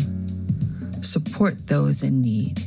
support 1.03 1.67
those 1.67 2.03
in 2.03 2.21
need, 2.21 2.59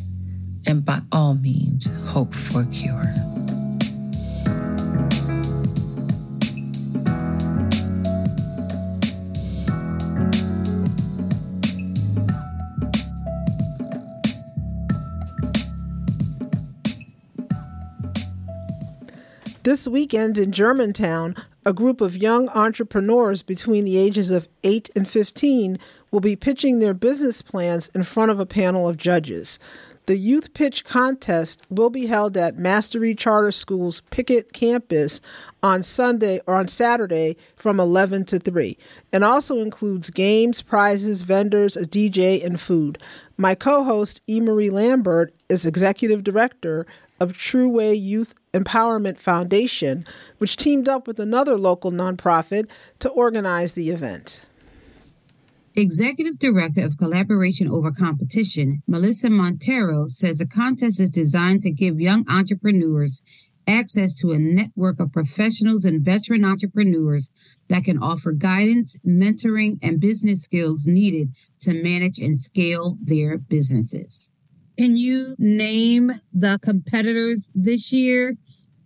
and 0.66 0.84
by 0.84 0.98
all 1.12 1.34
means, 1.34 1.90
hope 2.08 2.34
for 2.34 2.62
a 2.62 2.66
cure. 2.66 3.12
This 19.68 19.86
weekend 19.86 20.38
in 20.38 20.50
Germantown, 20.50 21.36
a 21.66 21.74
group 21.74 22.00
of 22.00 22.16
young 22.16 22.48
entrepreneurs 22.48 23.42
between 23.42 23.84
the 23.84 23.98
ages 23.98 24.30
of 24.30 24.48
8 24.64 24.88
and 24.96 25.06
15 25.06 25.78
will 26.10 26.20
be 26.20 26.36
pitching 26.36 26.78
their 26.78 26.94
business 26.94 27.42
plans 27.42 27.88
in 27.88 28.02
front 28.02 28.30
of 28.30 28.40
a 28.40 28.46
panel 28.46 28.88
of 28.88 28.96
judges. 28.96 29.58
The 30.08 30.16
Youth 30.16 30.54
Pitch 30.54 30.86
Contest 30.86 31.60
will 31.68 31.90
be 31.90 32.06
held 32.06 32.34
at 32.38 32.56
Mastery 32.56 33.14
Charter 33.14 33.52
School's 33.52 34.00
Pickett 34.08 34.54
campus 34.54 35.20
on 35.62 35.82
Sunday 35.82 36.40
or 36.46 36.54
on 36.54 36.66
Saturday 36.66 37.36
from 37.56 37.78
11 37.78 38.24
to 38.24 38.38
3 38.38 38.78
and 39.12 39.22
also 39.22 39.58
includes 39.58 40.08
games, 40.08 40.62
prizes, 40.62 41.20
vendors, 41.20 41.76
a 41.76 41.82
DJ, 41.82 42.42
and 42.42 42.58
food. 42.58 42.96
My 43.36 43.54
co 43.54 43.84
host, 43.84 44.22
E. 44.26 44.40
Marie 44.40 44.70
Lambert, 44.70 45.34
is 45.50 45.66
executive 45.66 46.24
director 46.24 46.86
of 47.20 47.36
True 47.36 47.68
Way 47.68 47.92
Youth 47.92 48.34
Empowerment 48.54 49.18
Foundation, 49.18 50.06
which 50.38 50.56
teamed 50.56 50.88
up 50.88 51.06
with 51.06 51.20
another 51.20 51.58
local 51.58 51.92
nonprofit 51.92 52.66
to 53.00 53.10
organize 53.10 53.74
the 53.74 53.90
event. 53.90 54.40
Executive 55.78 56.40
Director 56.40 56.84
of 56.84 56.98
Collaboration 56.98 57.68
Over 57.68 57.92
Competition, 57.92 58.82
Melissa 58.88 59.30
Montero, 59.30 60.08
says 60.08 60.38
the 60.38 60.46
contest 60.46 60.98
is 60.98 61.08
designed 61.08 61.62
to 61.62 61.70
give 61.70 62.00
young 62.00 62.28
entrepreneurs 62.28 63.22
access 63.64 64.18
to 64.18 64.32
a 64.32 64.38
network 64.40 64.98
of 64.98 65.12
professionals 65.12 65.84
and 65.84 66.04
veteran 66.04 66.44
entrepreneurs 66.44 67.30
that 67.68 67.84
can 67.84 67.96
offer 67.96 68.32
guidance, 68.32 68.98
mentoring, 69.06 69.78
and 69.80 70.00
business 70.00 70.42
skills 70.42 70.84
needed 70.84 71.28
to 71.60 71.72
manage 71.72 72.18
and 72.18 72.36
scale 72.36 72.98
their 73.00 73.38
businesses. 73.38 74.32
Can 74.76 74.96
you 74.96 75.36
name 75.38 76.10
the 76.32 76.58
competitors 76.60 77.52
this 77.54 77.92
year 77.92 78.34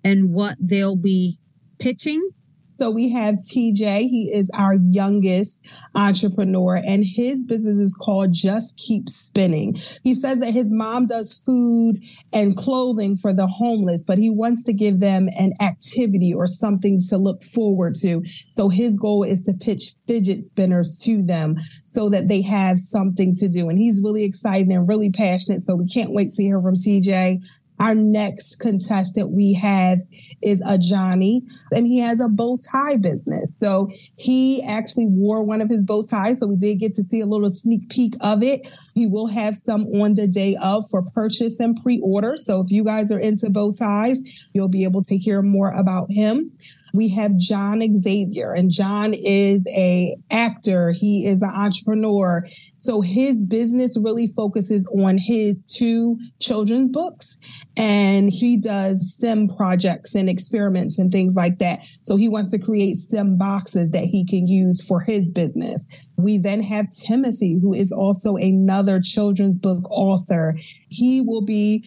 and 0.05 0.31
what 0.35 0.57
they'll 0.61 0.97
be 0.97 1.39
pitching? 1.79 2.33
So 2.73 2.91
we 2.91 3.11
have 3.11 3.37
TJ. 3.37 4.09
He 4.09 4.31
is 4.33 4.50
our 4.55 4.75
youngest 4.75 5.64
entrepreneur 5.95 6.76
and 6.76 7.05
his 7.05 7.45
business 7.45 7.79
is 7.79 7.99
called 8.00 8.33
Just 8.33 8.79
Keep 8.79 9.09
Spinning. 9.09 9.81
He 10.02 10.14
says 10.14 10.41
that 10.41 10.52
his 10.52 10.71
mom 10.71 11.07
does 11.07 11.37
food 11.37 12.02
and 12.33 12.57
clothing 12.57 13.17
for 13.17 13.35
the 13.35 13.47
homeless, 13.47 14.05
but 14.07 14.19
he 14.19 14.31
wants 14.31 14.64
to 14.64 14.73
give 14.73 15.00
them 15.00 15.29
an 15.38 15.52
activity 15.61 16.33
or 16.35 16.47
something 16.47 17.02
to 17.11 17.19
look 17.19 17.43
forward 17.43 17.95
to. 17.97 18.23
So 18.50 18.71
his 18.71 18.97
goal 18.97 19.23
is 19.23 19.43
to 19.43 19.52
pitch 19.52 19.95
fidget 20.07 20.45
spinners 20.45 21.00
to 21.05 21.23
them 21.23 21.57
so 21.85 22.09
that 22.09 22.29
they 22.29 22.43
have 22.43 22.79
something 22.79 23.35
to 23.37 23.49
do. 23.49 23.69
And 23.69 23.79
he's 23.79 24.00
really 24.02 24.25
excited 24.25 24.69
and 24.69 24.88
really 24.88 25.11
passionate. 25.11 25.61
So 25.61 25.75
we 25.75 25.87
can't 25.87 26.12
wait 26.12 26.33
to 26.33 26.43
hear 26.43 26.61
from 26.61 26.75
TJ. 26.75 27.43
Our 27.83 27.97
next 27.97 28.61
contestant 28.61 29.31
we 29.31 29.55
have 29.55 29.99
is 30.41 30.62
a 30.65 30.79
Johnny, 30.79 31.43
and 31.73 31.85
he 31.85 31.99
has 31.99 32.21
a 32.21 32.29
bow 32.29 32.57
tie 32.71 32.97
business. 32.97 33.51
So 33.61 33.91
he 34.17 34.62
actually 34.65 35.07
wore 35.07 35.43
one 35.43 35.61
of 35.61 35.69
his 35.69 35.83
bow 35.83 36.05
ties. 36.05 36.39
So 36.39 36.47
we 36.47 36.55
did 36.55 36.77
get 36.77 36.95
to 36.95 37.03
see 37.03 37.21
a 37.21 37.27
little 37.27 37.51
sneak 37.51 37.89
peek 37.89 38.15
of 38.21 38.45
it. 38.45 38.61
He 38.95 39.09
will 39.09 39.27
have 39.27 39.57
some 39.57 39.87
on 40.01 40.15
the 40.15 40.29
day 40.29 40.57
of 40.62 40.89
for 40.89 41.03
purchase 41.03 41.59
and 41.59 41.77
pre-order. 41.83 42.37
So 42.37 42.61
if 42.61 42.71
you 42.71 42.85
guys 42.85 43.11
are 43.11 43.19
into 43.19 43.51
bow 43.51 43.73
ties, 43.73 44.49
you'll 44.55 44.69
be 44.69 44.85
able 44.85 45.03
to 45.03 45.17
hear 45.17 45.43
more 45.43 45.73
about 45.73 46.07
him 46.09 46.53
we 46.93 47.09
have 47.11 47.37
John 47.37 47.83
Xavier 47.95 48.53
and 48.53 48.71
John 48.71 49.15
is 49.15 49.67
a 49.69 50.17
actor. 50.31 50.93
He 50.93 51.27
is 51.27 51.43
an 51.43 51.51
entrepreneur. 51.51 52.41
So 52.77 53.01
his 53.01 53.47
business 53.47 53.99
really 53.99 54.29
focuses 54.29 54.87
on 54.95 55.17
his 55.19 55.65
two 55.65 56.19
children's 56.41 56.91
books 56.91 57.39
and 57.77 58.29
he 58.31 58.61
does 58.61 59.15
STEM 59.15 59.49
projects 59.57 60.15
and 60.15 60.29
experiments 60.29 60.99
and 60.99 61.11
things 61.11 61.35
like 61.35 61.59
that. 61.59 61.81
So 62.03 62.17
he 62.17 62.29
wants 62.29 62.51
to 62.51 62.59
create 62.59 62.97
STEM 62.97 63.39
boxes 63.39 63.93
that 63.93 64.05
he 64.05 64.27
can 64.27 64.47
use 64.47 64.87
for 64.87 65.01
his 65.01 65.29
business. 65.29 66.07
We 66.19 66.39
then 66.39 66.63
have 66.63 66.91
Timothy, 66.91 67.59
who 67.61 67.73
is 67.73 67.91
also 67.91 68.37
another 68.37 69.01
children's 69.01 69.59
book 69.59 69.91
author. 69.91 70.53
He 70.89 71.21
will 71.21 71.45
be 71.45 71.85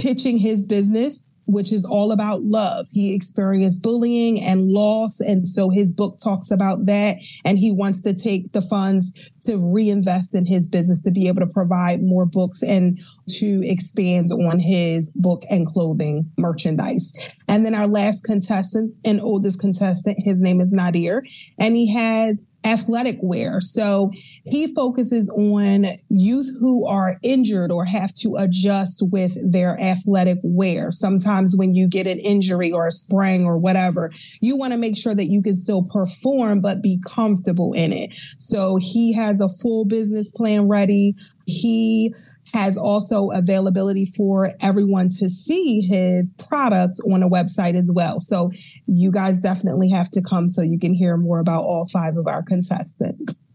pitching 0.00 0.38
his 0.38 0.66
business 0.66 1.30
which 1.50 1.72
is 1.72 1.84
all 1.84 2.12
about 2.12 2.42
love. 2.42 2.86
He 2.92 3.14
experienced 3.14 3.82
bullying 3.82 4.40
and 4.40 4.68
loss. 4.68 5.20
And 5.20 5.46
so 5.46 5.68
his 5.68 5.92
book 5.92 6.18
talks 6.22 6.50
about 6.50 6.86
that. 6.86 7.16
And 7.44 7.58
he 7.58 7.72
wants 7.72 8.02
to 8.02 8.14
take 8.14 8.52
the 8.52 8.62
funds 8.62 9.12
to 9.42 9.72
reinvest 9.72 10.34
in 10.34 10.46
his 10.46 10.70
business 10.70 11.02
to 11.04 11.10
be 11.10 11.28
able 11.28 11.40
to 11.40 11.52
provide 11.52 12.02
more 12.02 12.26
books 12.26 12.62
and 12.62 13.00
to 13.38 13.60
expand 13.64 14.30
on 14.32 14.60
his 14.60 15.10
book 15.14 15.42
and 15.50 15.66
clothing 15.66 16.30
merchandise. 16.38 17.36
And 17.48 17.64
then 17.66 17.74
our 17.74 17.88
last 17.88 18.24
contestant 18.24 18.94
and 19.04 19.20
oldest 19.20 19.60
contestant, 19.60 20.18
his 20.20 20.40
name 20.40 20.60
is 20.60 20.72
Nadir, 20.72 21.22
and 21.58 21.74
he 21.74 21.92
has 21.92 22.40
athletic 22.64 23.18
wear. 23.22 23.60
So 23.60 24.12
he 24.44 24.72
focuses 24.74 25.30
on 25.30 25.86
youth 26.08 26.54
who 26.60 26.86
are 26.86 27.16
injured 27.22 27.72
or 27.72 27.84
have 27.84 28.12
to 28.14 28.36
adjust 28.36 29.02
with 29.10 29.36
their 29.42 29.80
athletic 29.80 30.38
wear. 30.44 30.92
Sometimes 30.92 31.56
when 31.56 31.74
you 31.74 31.88
get 31.88 32.06
an 32.06 32.18
injury 32.18 32.70
or 32.70 32.86
a 32.86 32.92
sprain 32.92 33.44
or 33.44 33.56
whatever, 33.56 34.10
you 34.40 34.56
want 34.56 34.72
to 34.72 34.78
make 34.78 34.96
sure 34.96 35.14
that 35.14 35.26
you 35.26 35.42
can 35.42 35.54
still 35.54 35.82
perform, 35.82 36.60
but 36.60 36.82
be 36.82 37.00
comfortable 37.06 37.72
in 37.72 37.92
it. 37.92 38.14
So 38.38 38.76
he 38.80 39.12
has 39.14 39.40
a 39.40 39.48
full 39.48 39.84
business 39.84 40.30
plan 40.30 40.68
ready. 40.68 41.14
He 41.46 42.14
has 42.52 42.76
also 42.76 43.30
availability 43.30 44.04
for 44.04 44.52
everyone 44.60 45.08
to 45.08 45.28
see 45.28 45.80
his 45.80 46.32
product 46.38 47.00
on 47.10 47.22
a 47.22 47.28
website 47.28 47.74
as 47.74 47.90
well. 47.94 48.20
So 48.20 48.50
you 48.86 49.10
guys 49.10 49.40
definitely 49.40 49.90
have 49.90 50.10
to 50.12 50.22
come 50.22 50.48
so 50.48 50.62
you 50.62 50.78
can 50.78 50.94
hear 50.94 51.16
more 51.16 51.40
about 51.40 51.64
all 51.64 51.86
five 51.86 52.16
of 52.16 52.26
our 52.26 52.42
contestants. 52.42 53.46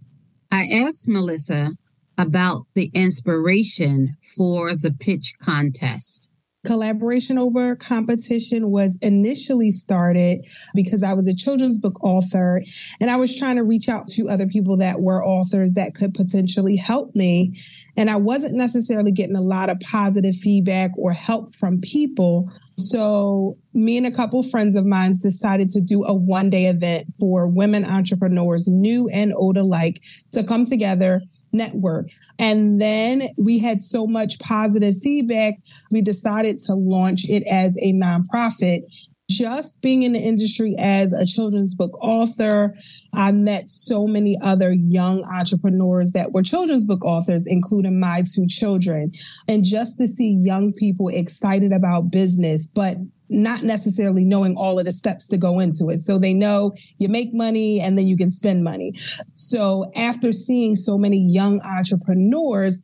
I 0.52 0.66
asked 0.66 1.08
Melissa 1.08 1.74
about 2.18 2.66
the 2.74 2.92
inspiration 2.94 4.16
for 4.38 4.74
the 4.74 4.92
pitch 4.92 5.36
contest 5.42 6.32
collaboration 6.66 7.38
over 7.38 7.76
competition 7.76 8.72
was 8.72 8.98
initially 9.02 9.72
started 9.72 10.46
because 10.74 11.04
I 11.04 11.14
was 11.14 11.28
a 11.28 11.36
children's 11.36 11.78
book 11.78 12.04
author 12.04 12.62
and 13.00 13.10
I 13.10 13.16
was 13.16 13.38
trying 13.38 13.56
to 13.56 13.64
reach 13.64 13.88
out 13.88 14.08
to 14.10 14.30
other 14.30 14.48
people 14.48 14.78
that 14.78 15.02
were 15.02 15.24
authors 15.24 15.76
that 15.76 15.96
could 15.96 16.14
potentially 16.14 16.76
help 16.76 17.16
me. 17.16 17.54
And 17.98 18.10
I 18.10 18.18
wasn't 18.18 18.56
necessarily 18.56 19.12
getting 19.12 19.36
a 19.36 19.42
lot 19.42 19.70
of 19.70 19.80
positive 19.80 20.36
feedback 20.36 20.92
or 20.98 21.14
help 21.14 21.56
from 21.56 21.80
people. 21.80 22.50
So 22.78 23.58
me 23.74 23.98
and 23.98 24.06
a 24.06 24.12
couple 24.12 24.44
friends 24.44 24.76
of 24.76 24.86
mine 24.86 25.14
decided 25.22 25.70
to 25.72 25.82
do 25.82 26.04
a 26.04 26.14
one 26.14 26.50
day 26.50 26.66
event 26.66 27.14
for 27.20 27.48
women 27.48 27.86
entrepreneurs, 27.86 28.68
new 28.68 29.08
and 29.10 29.34
old 29.34 29.58
alike, 29.58 30.02
to 30.32 30.44
come 30.44 30.66
together 30.66 31.22
network. 31.56 32.08
And 32.38 32.82
then 32.82 33.24
we 33.38 33.60
had 33.60 33.82
so 33.82 34.06
much 34.06 34.40
positive 34.40 34.96
feedback, 35.02 35.56
we 35.92 36.02
decided 36.02 36.60
to 36.62 36.76
launch 36.76 37.30
it 37.30 37.44
as 37.50 37.78
a 37.82 37.94
nonprofit. 37.94 38.84
just 39.30 39.82
being 39.82 40.04
in 40.04 40.14
the 40.14 40.20
industry 40.20 40.76
as 40.78 41.12
a 41.14 41.26
children's 41.26 41.74
book 41.74 41.98
author, 42.02 42.76
I 43.14 43.32
met 43.32 43.70
so 43.70 44.06
many 44.06 44.38
other 44.44 44.72
young 44.74 45.24
entrepreneurs 45.24 46.12
that 46.12 46.32
were 46.32 46.44
children's 46.44 46.86
book 46.86 47.04
authors, 47.04 47.48
including 47.48 48.00
my 48.00 48.24
two 48.34 48.46
children. 48.48 49.12
And 49.48 49.64
just 49.64 49.98
to 50.00 50.08
see 50.08 50.38
young 50.42 50.74
people 50.74 51.08
excited 51.10 51.72
about 51.72 52.12
business, 52.12 52.70
but 52.70 52.98
not 53.30 53.64
necessarily 53.64 54.26
knowing 54.26 54.56
all 54.56 54.80
of 54.80 54.86
the 54.86 54.92
steps 54.92 55.28
to 55.30 55.38
go 55.38 55.60
into 55.60 55.90
it. 55.90 56.00
So 56.00 56.20
they 56.20 56.34
know 56.34 56.76
you 56.98 57.10
make 57.10 57.34
money 57.34 57.82
and 57.82 57.98
then 57.98 58.08
you 58.08 58.18
can 58.18 58.30
spend 58.30 58.64
money. 58.64 58.94
So 59.34 59.92
after 59.96 60.32
seeing 60.32 60.76
so 60.76 60.98
many 60.98 61.18
young 61.18 61.62
entrepreneurs, 61.62 62.82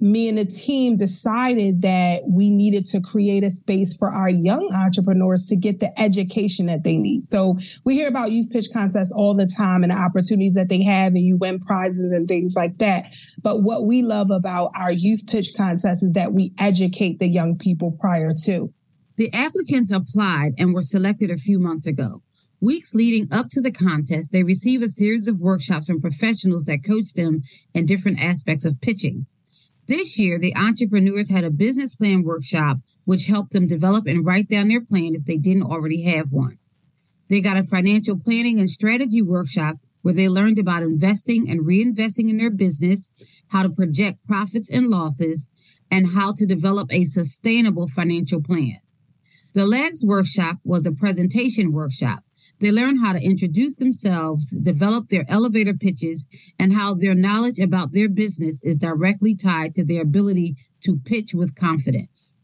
me 0.00 0.28
and 0.28 0.38
the 0.38 0.46
team 0.46 0.96
decided 0.96 1.82
that 1.82 2.22
we 2.26 2.50
needed 2.50 2.86
to 2.86 3.00
create 3.00 3.44
a 3.44 3.50
space 3.50 3.94
for 3.94 4.10
our 4.10 4.30
young 4.30 4.72
entrepreneurs 4.74 5.46
to 5.46 5.56
get 5.56 5.78
the 5.78 6.00
education 6.00 6.66
that 6.66 6.84
they 6.84 6.96
need. 6.96 7.28
So 7.28 7.58
we 7.84 7.94
hear 7.94 8.08
about 8.08 8.30
youth 8.30 8.50
pitch 8.50 8.68
contests 8.72 9.12
all 9.12 9.34
the 9.34 9.46
time 9.46 9.82
and 9.82 9.92
the 9.92 9.96
opportunities 9.96 10.54
that 10.54 10.70
they 10.70 10.82
have 10.84 11.14
and 11.14 11.24
you 11.24 11.36
win 11.36 11.58
prizes 11.58 12.08
and 12.08 12.26
things 12.26 12.54
like 12.56 12.78
that. 12.78 13.14
But 13.42 13.62
what 13.62 13.84
we 13.84 14.02
love 14.02 14.30
about 14.30 14.70
our 14.74 14.90
youth 14.90 15.26
pitch 15.26 15.52
contests 15.54 16.02
is 16.02 16.14
that 16.14 16.32
we 16.32 16.52
educate 16.58 17.18
the 17.18 17.28
young 17.28 17.58
people 17.58 17.94
prior 18.00 18.32
to. 18.44 18.72
The 19.20 19.34
applicants 19.34 19.90
applied 19.90 20.54
and 20.56 20.72
were 20.72 20.80
selected 20.80 21.30
a 21.30 21.36
few 21.36 21.58
months 21.58 21.86
ago. 21.86 22.22
Weeks 22.58 22.94
leading 22.94 23.28
up 23.30 23.50
to 23.50 23.60
the 23.60 23.70
contest, 23.70 24.32
they 24.32 24.42
receive 24.42 24.80
a 24.80 24.88
series 24.88 25.28
of 25.28 25.38
workshops 25.38 25.88
from 25.88 26.00
professionals 26.00 26.64
that 26.64 26.86
coach 26.86 27.12
them 27.12 27.42
in 27.74 27.84
different 27.84 28.18
aspects 28.18 28.64
of 28.64 28.80
pitching. 28.80 29.26
This 29.86 30.18
year, 30.18 30.38
the 30.38 30.56
entrepreneurs 30.56 31.28
had 31.28 31.44
a 31.44 31.50
business 31.50 31.94
plan 31.94 32.24
workshop, 32.24 32.78
which 33.04 33.26
helped 33.26 33.52
them 33.52 33.66
develop 33.66 34.06
and 34.06 34.24
write 34.24 34.48
down 34.48 34.68
their 34.68 34.82
plan 34.82 35.14
if 35.14 35.26
they 35.26 35.36
didn't 35.36 35.70
already 35.70 36.04
have 36.04 36.32
one. 36.32 36.56
They 37.28 37.42
got 37.42 37.58
a 37.58 37.62
financial 37.62 38.18
planning 38.18 38.58
and 38.58 38.70
strategy 38.70 39.20
workshop 39.20 39.76
where 40.00 40.14
they 40.14 40.30
learned 40.30 40.58
about 40.58 40.82
investing 40.82 41.50
and 41.50 41.66
reinvesting 41.66 42.30
in 42.30 42.38
their 42.38 42.50
business, 42.50 43.10
how 43.48 43.64
to 43.64 43.68
project 43.68 44.26
profits 44.26 44.70
and 44.70 44.86
losses, 44.86 45.50
and 45.90 46.14
how 46.14 46.32
to 46.32 46.46
develop 46.46 46.90
a 46.90 47.04
sustainable 47.04 47.86
financial 47.86 48.42
plan. 48.42 48.78
The 49.52 49.66
LEGS 49.66 50.04
workshop 50.04 50.58
was 50.62 50.86
a 50.86 50.92
presentation 50.92 51.72
workshop. 51.72 52.22
They 52.60 52.70
learn 52.70 52.98
how 52.98 53.12
to 53.14 53.22
introduce 53.22 53.74
themselves, 53.74 54.50
develop 54.50 55.08
their 55.08 55.24
elevator 55.28 55.74
pitches, 55.74 56.28
and 56.58 56.72
how 56.72 56.94
their 56.94 57.14
knowledge 57.14 57.58
about 57.58 57.92
their 57.92 58.08
business 58.08 58.62
is 58.62 58.78
directly 58.78 59.34
tied 59.34 59.74
to 59.74 59.84
their 59.84 60.02
ability 60.02 60.56
to 60.82 60.98
pitch 60.98 61.34
with 61.34 61.56
confidence. 61.56 62.36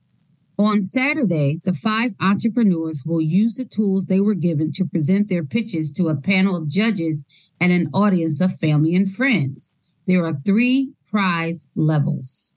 On 0.59 0.83
Saturday, 0.83 1.61
the 1.63 1.75
five 1.75 2.15
entrepreneurs 2.19 3.05
will 3.07 3.21
use 3.21 3.57
the 3.57 3.67
tools 3.67 4.07
they 4.07 4.21
were 4.21 4.35
given 4.35 4.73
to 4.73 4.87
present 4.87 5.29
their 5.29 5.45
pitches 5.45 5.93
to 5.93 6.09
a 6.09 6.17
panel 6.17 6.57
of 6.57 6.69
judges 6.69 7.25
and 7.61 7.73
an 7.73 7.91
audience 7.93 8.41
of 8.41 8.59
family 8.59 8.97
and 8.97 9.11
friends. 9.11 9.77
There 10.07 10.25
are 10.25 10.41
three 10.45 10.95
prize 11.09 11.69
levels. 11.77 12.56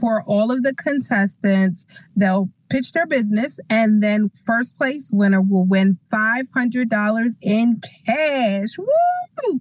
For 0.00 0.22
all 0.22 0.52
of 0.52 0.62
the 0.62 0.74
contestants, 0.74 1.86
they'll 2.14 2.50
pitch 2.68 2.92
their 2.92 3.06
business, 3.06 3.58
and 3.70 4.02
then 4.02 4.30
first 4.44 4.76
place 4.76 5.10
winner 5.12 5.40
will 5.40 5.66
win 5.66 5.98
$500 6.12 7.36
in 7.42 7.80
cash. 8.06 8.78
Woo! 8.78 9.60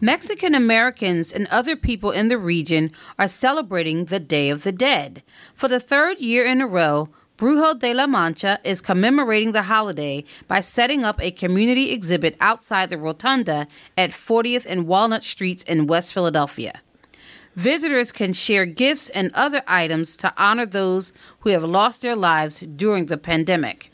Mexican 0.05 0.53
Americans 0.53 1.33
and 1.33 1.47
other 1.47 1.75
people 1.75 2.11
in 2.11 2.27
the 2.27 2.37
region 2.37 2.91
are 3.17 3.27
celebrating 3.27 4.05
the 4.05 4.19
Day 4.19 4.51
of 4.51 4.61
the 4.61 4.71
Dead. 4.71 5.23
For 5.55 5.67
the 5.67 5.79
third 5.79 6.19
year 6.19 6.45
in 6.45 6.61
a 6.61 6.67
row, 6.67 7.09
Brujo 7.39 7.79
de 7.79 7.91
la 7.91 8.05
Mancha 8.05 8.59
is 8.63 8.81
commemorating 8.81 9.51
the 9.51 9.63
holiday 9.63 10.23
by 10.47 10.61
setting 10.61 11.03
up 11.03 11.19
a 11.19 11.31
community 11.31 11.89
exhibit 11.89 12.37
outside 12.39 12.91
the 12.91 12.99
rotunda 12.99 13.65
at 13.97 14.11
40th 14.11 14.67
and 14.69 14.85
Walnut 14.85 15.23
Streets 15.23 15.63
in 15.63 15.87
West 15.87 16.13
Philadelphia. 16.13 16.81
Visitors 17.55 18.11
can 18.11 18.31
share 18.31 18.67
gifts 18.67 19.09
and 19.09 19.33
other 19.33 19.63
items 19.67 20.17
to 20.17 20.31
honor 20.37 20.67
those 20.67 21.13
who 21.39 21.49
have 21.49 21.63
lost 21.63 22.03
their 22.03 22.15
lives 22.15 22.59
during 22.59 23.07
the 23.07 23.17
pandemic. 23.17 23.89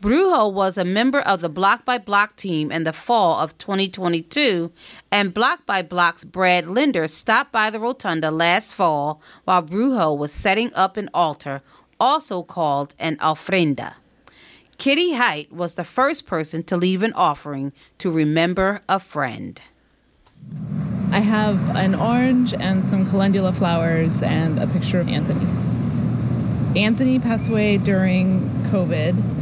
Brujo 0.00 0.52
was 0.52 0.78
a 0.78 0.84
member 0.84 1.18
of 1.18 1.40
the 1.40 1.48
Block 1.48 1.84
by 1.84 1.98
Block 1.98 2.36
team 2.36 2.70
in 2.70 2.84
the 2.84 2.92
fall 2.92 3.36
of 3.40 3.58
2022, 3.58 4.70
and 5.10 5.34
Block 5.34 5.66
by 5.66 5.82
Block's 5.82 6.22
Brad 6.22 6.68
Linder 6.68 7.08
stopped 7.08 7.50
by 7.50 7.68
the 7.68 7.80
rotunda 7.80 8.30
last 8.30 8.72
fall 8.72 9.20
while 9.42 9.60
Brujo 9.60 10.16
was 10.16 10.32
setting 10.32 10.72
up 10.74 10.96
an 10.96 11.10
altar, 11.12 11.62
also 11.98 12.44
called 12.44 12.94
an 13.00 13.16
ofrenda. 13.16 13.94
Kitty 14.76 15.14
Height 15.14 15.52
was 15.52 15.74
the 15.74 15.82
first 15.82 16.26
person 16.26 16.62
to 16.62 16.76
leave 16.76 17.02
an 17.02 17.12
offering 17.14 17.72
to 17.98 18.08
remember 18.08 18.82
a 18.88 19.00
friend. 19.00 19.60
I 21.10 21.18
have 21.18 21.76
an 21.76 21.96
orange 21.96 22.54
and 22.54 22.86
some 22.86 23.04
calendula 23.04 23.52
flowers 23.52 24.22
and 24.22 24.60
a 24.60 24.68
picture 24.68 25.00
of 25.00 25.08
Anthony. 25.08 25.48
Anthony 26.80 27.18
passed 27.18 27.48
away 27.48 27.78
during 27.78 28.48
COVID 28.70 29.38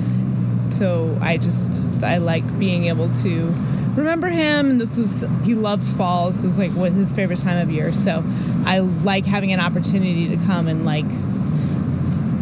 so 0.73 1.17
I 1.21 1.37
just 1.37 2.03
I 2.03 2.19
like 2.19 2.59
being 2.59 2.87
able 2.87 3.09
to 3.15 3.53
remember 3.97 4.29
him 4.29 4.71
and 4.71 4.81
this 4.81 4.97
was 4.97 5.25
he 5.45 5.55
loved 5.55 5.87
fall. 5.97 6.29
This 6.31 6.43
was 6.43 6.59
like 6.59 6.73
what 6.73 6.93
his 6.93 7.13
favorite 7.13 7.39
time 7.39 7.59
of 7.59 7.71
year. 7.71 7.93
So 7.93 8.23
I 8.65 8.81
like 8.81 9.27
having 9.27 9.53
an 9.53 9.61
opportunity 9.61 10.29
to 10.29 10.37
come 10.45 10.69
and 10.69 10.85
like 10.85 11.09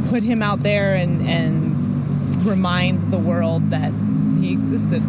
put 0.08 0.22
him 0.22 0.42
out 0.42 0.62
there 0.62 0.94
and 0.94 1.22
and 1.26 2.44
remind 2.44 3.12
the 3.12 3.18
world 3.18 3.70
that 3.70 3.92
he 4.40 4.52
existed 4.52 5.02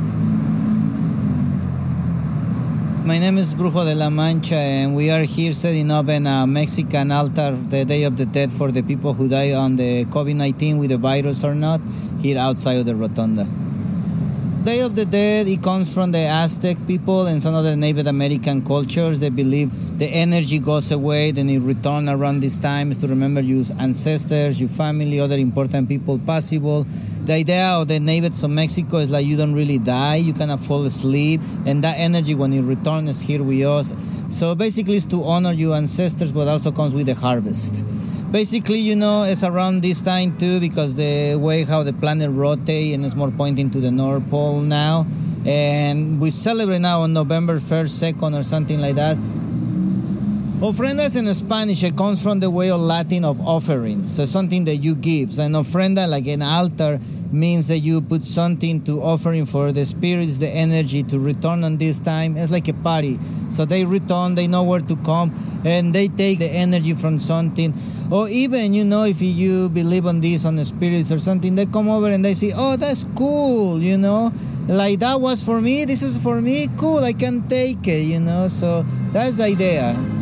My 3.05 3.19
name 3.19 3.37
is 3.37 3.53
Brujo 3.53 3.85
de 3.85 3.93
la 3.93 4.09
Mancha, 4.09 4.55
and 4.55 4.95
we 4.95 5.11
are 5.11 5.21
here 5.21 5.53
setting 5.53 5.91
up 5.91 6.09
in 6.09 6.25
a 6.25 6.47
Mexican 6.47 7.11
altar, 7.11 7.51
the 7.51 7.85
Day 7.85 8.03
of 8.03 8.17
the 8.17 8.25
Dead, 8.25 8.51
for 8.51 8.71
the 8.71 8.81
people 8.81 9.13
who 9.13 9.29
die 9.29 9.53
on 9.53 9.75
the 9.75 10.05
COVID 10.05 10.35
19 10.35 10.79
with 10.79 10.89
the 10.89 10.97
virus 10.97 11.43
or 11.43 11.53
not, 11.53 11.79
here 12.19 12.39
outside 12.39 12.77
of 12.77 12.87
the 12.87 12.95
Rotunda. 12.95 13.47
Day 14.63 14.81
of 14.81 14.95
the 14.95 15.05
Dead, 15.05 15.47
it 15.47 15.61
comes 15.61 15.93
from 15.93 16.13
the 16.13 16.25
Aztec 16.25 16.77
people 16.87 17.27
and 17.27 17.43
some 17.43 17.53
other 17.53 17.75
Native 17.75 18.07
American 18.07 18.65
cultures. 18.65 19.19
They 19.19 19.29
believe 19.29 19.71
the 19.97 20.07
energy 20.07 20.59
goes 20.59 20.91
away, 20.91 21.31
then 21.31 21.49
it 21.49 21.59
returns 21.59 22.09
around 22.09 22.41
these 22.41 22.59
times 22.59 22.97
to 22.97 23.07
remember 23.07 23.41
your 23.41 23.63
ancestors, 23.79 24.59
your 24.59 24.69
family, 24.69 25.19
other 25.19 25.37
important 25.37 25.87
people 25.87 26.19
possible. 26.19 26.83
The 27.23 27.33
idea 27.33 27.67
of 27.69 27.87
the 27.87 27.99
natives 27.99 28.43
of 28.43 28.51
Mexico 28.51 28.97
is 28.97 29.09
like 29.09 29.25
you 29.25 29.37
don't 29.37 29.53
really 29.53 29.79
die, 29.79 30.17
you 30.17 30.33
kind 30.33 30.51
of 30.51 30.63
fall 30.63 30.83
asleep, 30.83 31.41
and 31.65 31.83
that 31.83 31.95
energy 31.97 32.35
when 32.35 32.51
it 32.51 32.61
returns 32.61 33.09
is 33.09 33.21
here 33.21 33.41
with 33.41 33.65
us. 33.65 33.95
So 34.29 34.53
basically, 34.53 34.97
it's 34.97 35.05
to 35.07 35.23
honor 35.23 35.53
your 35.53 35.75
ancestors, 35.75 36.31
but 36.31 36.47
also 36.47 36.71
comes 36.71 36.93
with 36.93 37.05
the 37.07 37.15
harvest 37.15 37.85
basically 38.31 38.79
you 38.79 38.97
know 38.97 39.23
it's 39.23 39.45
around 39.45 39.81
this 39.81 40.01
time 40.01 40.35
too 40.37 40.59
because 40.59 40.95
the 40.97 41.37
way 41.39 41.63
how 41.63 41.83
the 41.83 41.93
planet 41.93 42.29
rotate 42.29 42.93
and 42.93 43.05
it's 43.05 43.15
more 43.15 43.31
pointing 43.31 43.69
to 43.69 43.79
the 43.79 43.89
north 43.89 44.29
pole 44.29 44.59
now 44.59 45.05
and 45.45 46.19
we 46.19 46.29
celebrate 46.29 46.79
now 46.79 46.99
on 47.01 47.13
november 47.13 47.59
1st 47.59 48.13
2nd 48.13 48.37
or 48.37 48.43
something 48.43 48.81
like 48.81 48.95
that 48.95 49.15
Ofrendas 50.65 51.15
in 51.15 51.31
Spanish, 51.35 51.83
it 51.83 51.95
comes 51.95 52.23
from 52.23 52.39
the 52.39 52.49
way 52.49 52.71
of 52.71 52.79
Latin 52.79 53.23
of 53.23 53.39
offering. 53.45 54.09
So 54.09 54.25
something 54.25 54.65
that 54.65 54.77
you 54.77 54.95
give. 54.95 55.31
So 55.31 55.43
an 55.43 55.53
ofrenda, 55.53 56.09
like 56.09 56.25
an 56.25 56.41
altar, 56.41 56.99
means 57.31 57.67
that 57.67 57.79
you 57.79 58.01
put 58.01 58.23
something 58.23 58.83
to 58.85 58.99
offering 58.99 59.45
for 59.45 59.71
the 59.71 59.85
spirits, 59.85 60.39
the 60.39 60.49
energy 60.49 61.03
to 61.03 61.19
return 61.19 61.63
on 61.63 61.77
this 61.77 61.99
time. 61.99 62.35
It's 62.35 62.51
like 62.51 62.67
a 62.67 62.73
party. 62.73 63.19
So 63.49 63.65
they 63.65 63.85
return, 63.85 64.33
they 64.33 64.47
know 64.47 64.63
where 64.63 64.79
to 64.79 64.95
come, 65.05 65.31
and 65.63 65.93
they 65.93 66.07
take 66.07 66.39
the 66.39 66.49
energy 66.49 66.95
from 66.95 67.19
something. 67.19 67.71
Or 68.11 68.27
even, 68.29 68.73
you 68.73 68.85
know, 68.85 69.03
if 69.03 69.21
you 69.21 69.69
believe 69.69 70.07
on 70.07 70.19
this, 70.19 70.47
on 70.47 70.55
the 70.55 70.65
spirits 70.65 71.11
or 71.11 71.19
something, 71.19 71.53
they 71.53 71.67
come 71.67 71.89
over 71.89 72.07
and 72.07 72.25
they 72.25 72.33
say, 72.33 72.53
oh, 72.55 72.75
that's 72.75 73.05
cool, 73.15 73.79
you 73.79 73.99
know? 73.99 74.33
Like 74.67 74.97
that 75.01 75.21
was 75.21 75.43
for 75.43 75.61
me, 75.61 75.85
this 75.85 76.01
is 76.01 76.17
for 76.17 76.41
me, 76.41 76.69
cool, 76.75 77.03
I 77.03 77.13
can 77.13 77.47
take 77.47 77.87
it, 77.87 78.07
you 78.07 78.19
know? 78.19 78.47
So 78.47 78.81
that's 79.11 79.37
the 79.37 79.43
idea. 79.43 80.14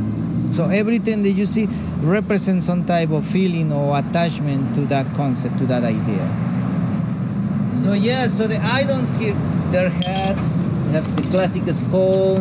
So 0.54 0.70
everything 0.70 1.24
that 1.24 1.32
you 1.32 1.48
see 1.48 1.66
represents 2.02 2.68
some 2.68 2.86
type 2.86 3.10
of 3.10 3.26
feeling 3.26 3.74
or 3.74 3.98
attachment 3.98 4.76
to 4.76 4.82
that 4.86 5.12
concept, 5.16 5.58
to 5.58 5.66
that 5.66 5.84
idea. 5.84 6.22
So 7.76 7.94
yeah, 7.94 8.28
so 8.28 8.46
the 8.46 8.62
items 8.62 9.18
here, 9.18 9.34
their 9.72 9.90
hats, 9.90 10.46
have 10.94 11.16
the 11.16 11.24
classic 11.32 11.64
skull, 11.74 12.38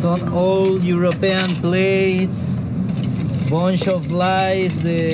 some 0.00 0.32
old 0.32 0.82
European 0.82 1.50
plates, 1.60 2.56
bunch 3.50 3.86
of 3.86 4.10
lights, 4.10 4.80
the 4.80 5.12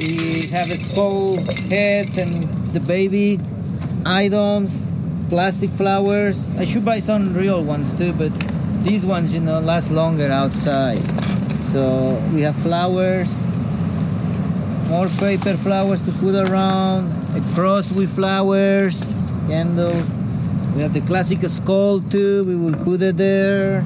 we 0.00 0.48
have 0.48 0.68
skull 0.72 1.36
heads 1.68 2.18
and 2.18 2.48
the 2.74 2.80
baby 2.80 3.38
items, 4.04 4.90
plastic 5.28 5.70
flowers. 5.70 6.56
I 6.58 6.64
should 6.64 6.84
buy 6.84 6.98
some 6.98 7.32
real 7.32 7.62
ones 7.62 7.94
too, 7.94 8.12
but 8.14 8.32
these 8.82 9.04
ones, 9.04 9.32
you 9.32 9.40
know, 9.40 9.60
last 9.60 9.90
longer 9.90 10.30
outside. 10.30 11.02
So 11.62 12.20
we 12.32 12.42
have 12.42 12.56
flowers, 12.56 13.46
more 14.88 15.06
paper 15.06 15.56
flowers 15.56 16.00
to 16.02 16.12
put 16.18 16.34
around, 16.34 17.12
a 17.36 17.40
cross 17.54 17.92
with 17.92 18.14
flowers, 18.14 19.04
candles. 19.46 20.10
We 20.74 20.82
have 20.82 20.92
the 20.92 21.00
classic 21.02 21.42
skull 21.44 22.00
too, 22.00 22.44
we 22.44 22.56
will 22.56 22.76
put 22.84 23.02
it 23.02 23.16
there. 23.16 23.82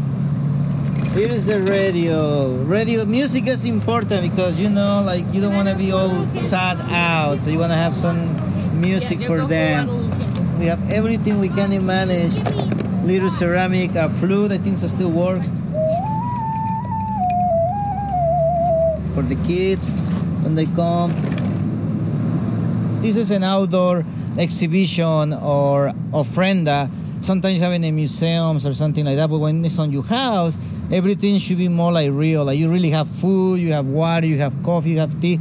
Here 1.15 1.31
is 1.31 1.47
the 1.47 1.63
radio. 1.63 2.57
Radio 2.65 3.05
music 3.05 3.47
is 3.47 3.65
important 3.65 4.23
because 4.23 4.59
you 4.59 4.69
know, 4.69 5.03
like 5.05 5.25
you 5.33 5.41
don't 5.41 5.55
want 5.55 5.69
to 5.69 5.77
be 5.77 5.93
all 5.93 6.11
sad 6.39 6.79
out, 6.91 7.41
so 7.41 7.51
you 7.51 7.59
want 7.59 7.73
to 7.73 7.79
have 7.79 7.95
some 7.95 8.81
music 8.81 9.23
for 9.23 9.41
them. 9.47 9.89
We 10.59 10.67
have 10.67 10.91
everything 10.91 11.39
we 11.39 11.49
can 11.49 11.85
manage 11.85 12.35
little 13.05 13.31
ceramic 13.31 13.95
uh, 13.97 14.09
flute. 14.09 14.51
I 14.53 14.59
think 14.59 14.77
it 14.77 14.89
still 14.89 15.11
works 15.11 15.49
for 19.15 19.23
the 19.23 19.37
kids 19.47 19.93
when 20.43 20.55
they 20.55 20.67
come. 20.67 21.13
This 23.03 23.17
is 23.17 23.31
an 23.31 23.45
outdoor 23.45 24.05
exhibition 24.39 25.35
or 25.35 25.93
ofrenda. 26.13 26.91
Sometimes 27.21 27.55
you 27.57 27.61
have 27.61 27.73
in 27.73 27.95
museums 27.95 28.67
or 28.67 28.73
something 28.73 29.05
like 29.05 29.17
that, 29.17 29.29
but 29.29 29.39
when 29.39 29.65
it's 29.65 29.79
on 29.79 29.93
your 29.93 30.03
house, 30.03 30.59
everything 30.91 31.39
should 31.39 31.59
be 31.59 31.69
more 31.69 31.93
like 31.93 32.11
real. 32.11 32.45
Like 32.45 32.59
you 32.59 32.71
really 32.71 32.91
have 32.91 33.09
food, 33.09 33.61
you 33.61 33.73
have 33.73 33.87
water, 33.87 34.27
you 34.27 34.39
have 34.39 34.63
coffee, 34.63 34.91
you 34.91 34.99
have 34.99 35.21
tea 35.21 35.39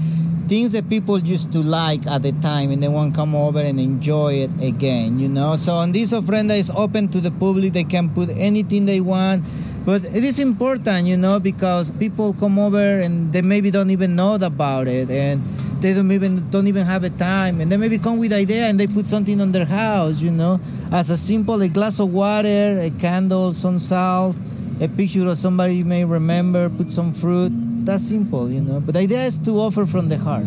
things 0.47 0.73
that 0.73 0.89
people 0.89 1.19
used 1.19 1.51
to 1.53 1.59
like 1.59 2.05
at 2.07 2.21
the 2.23 2.31
time 2.33 2.71
and 2.71 2.83
they 2.83 2.87
want 2.87 3.13
to 3.13 3.19
come 3.19 3.35
over 3.35 3.59
and 3.59 3.79
enjoy 3.79 4.33
it 4.33 4.51
again, 4.61 5.19
you 5.19 5.29
know. 5.29 5.55
So 5.55 5.73
on 5.73 5.91
this 5.91 6.11
ofrenda 6.11 6.57
is 6.57 6.71
open 6.71 7.07
to 7.09 7.21
the 7.21 7.31
public, 7.31 7.73
they 7.73 7.83
can 7.83 8.09
put 8.09 8.29
anything 8.29 8.85
they 8.85 9.01
want. 9.01 9.43
But 9.85 10.05
it 10.05 10.23
is 10.23 10.39
important, 10.39 11.07
you 11.07 11.17
know, 11.17 11.39
because 11.39 11.91
people 11.91 12.33
come 12.33 12.57
over 12.57 12.99
and 12.99 13.33
they 13.33 13.41
maybe 13.41 13.69
don't 13.71 13.89
even 13.89 14.15
know 14.15 14.35
about 14.35 14.87
it 14.87 15.09
and 15.09 15.43
they 15.81 15.93
don't 15.93 16.11
even 16.11 16.49
don't 16.49 16.67
even 16.67 16.85
have 16.85 17.03
a 17.03 17.09
time 17.09 17.59
and 17.59 17.69
they 17.69 17.75
maybe 17.75 17.97
come 17.97 18.17
with 18.17 18.31
idea 18.31 18.67
and 18.67 18.79
they 18.79 18.87
put 18.87 19.07
something 19.07 19.41
on 19.41 19.51
their 19.51 19.65
house, 19.65 20.21
you 20.21 20.31
know, 20.31 20.59
as 20.91 21.09
a 21.09 21.17
simple 21.17 21.61
a 21.61 21.67
glass 21.67 21.99
of 21.99 22.13
water, 22.13 22.79
a 22.79 22.89
candle, 22.91 23.51
some 23.51 23.79
salt, 23.79 24.37
a 24.79 24.87
picture 24.87 25.27
of 25.27 25.37
somebody 25.37 25.75
you 25.75 25.85
may 25.85 26.05
remember, 26.05 26.69
put 26.69 26.89
some 26.89 27.11
fruit 27.11 27.51
that's 27.85 28.07
simple, 28.07 28.49
you 28.49 28.61
know. 28.61 28.79
But 28.79 28.95
the 28.95 29.01
idea 29.01 29.23
is 29.23 29.37
to 29.39 29.51
offer 29.59 29.85
from 29.85 30.09
the 30.09 30.17
heart. 30.17 30.45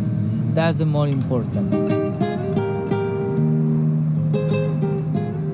That's 0.55 0.79
the 0.79 0.87
more 0.87 1.07
important. 1.07 1.73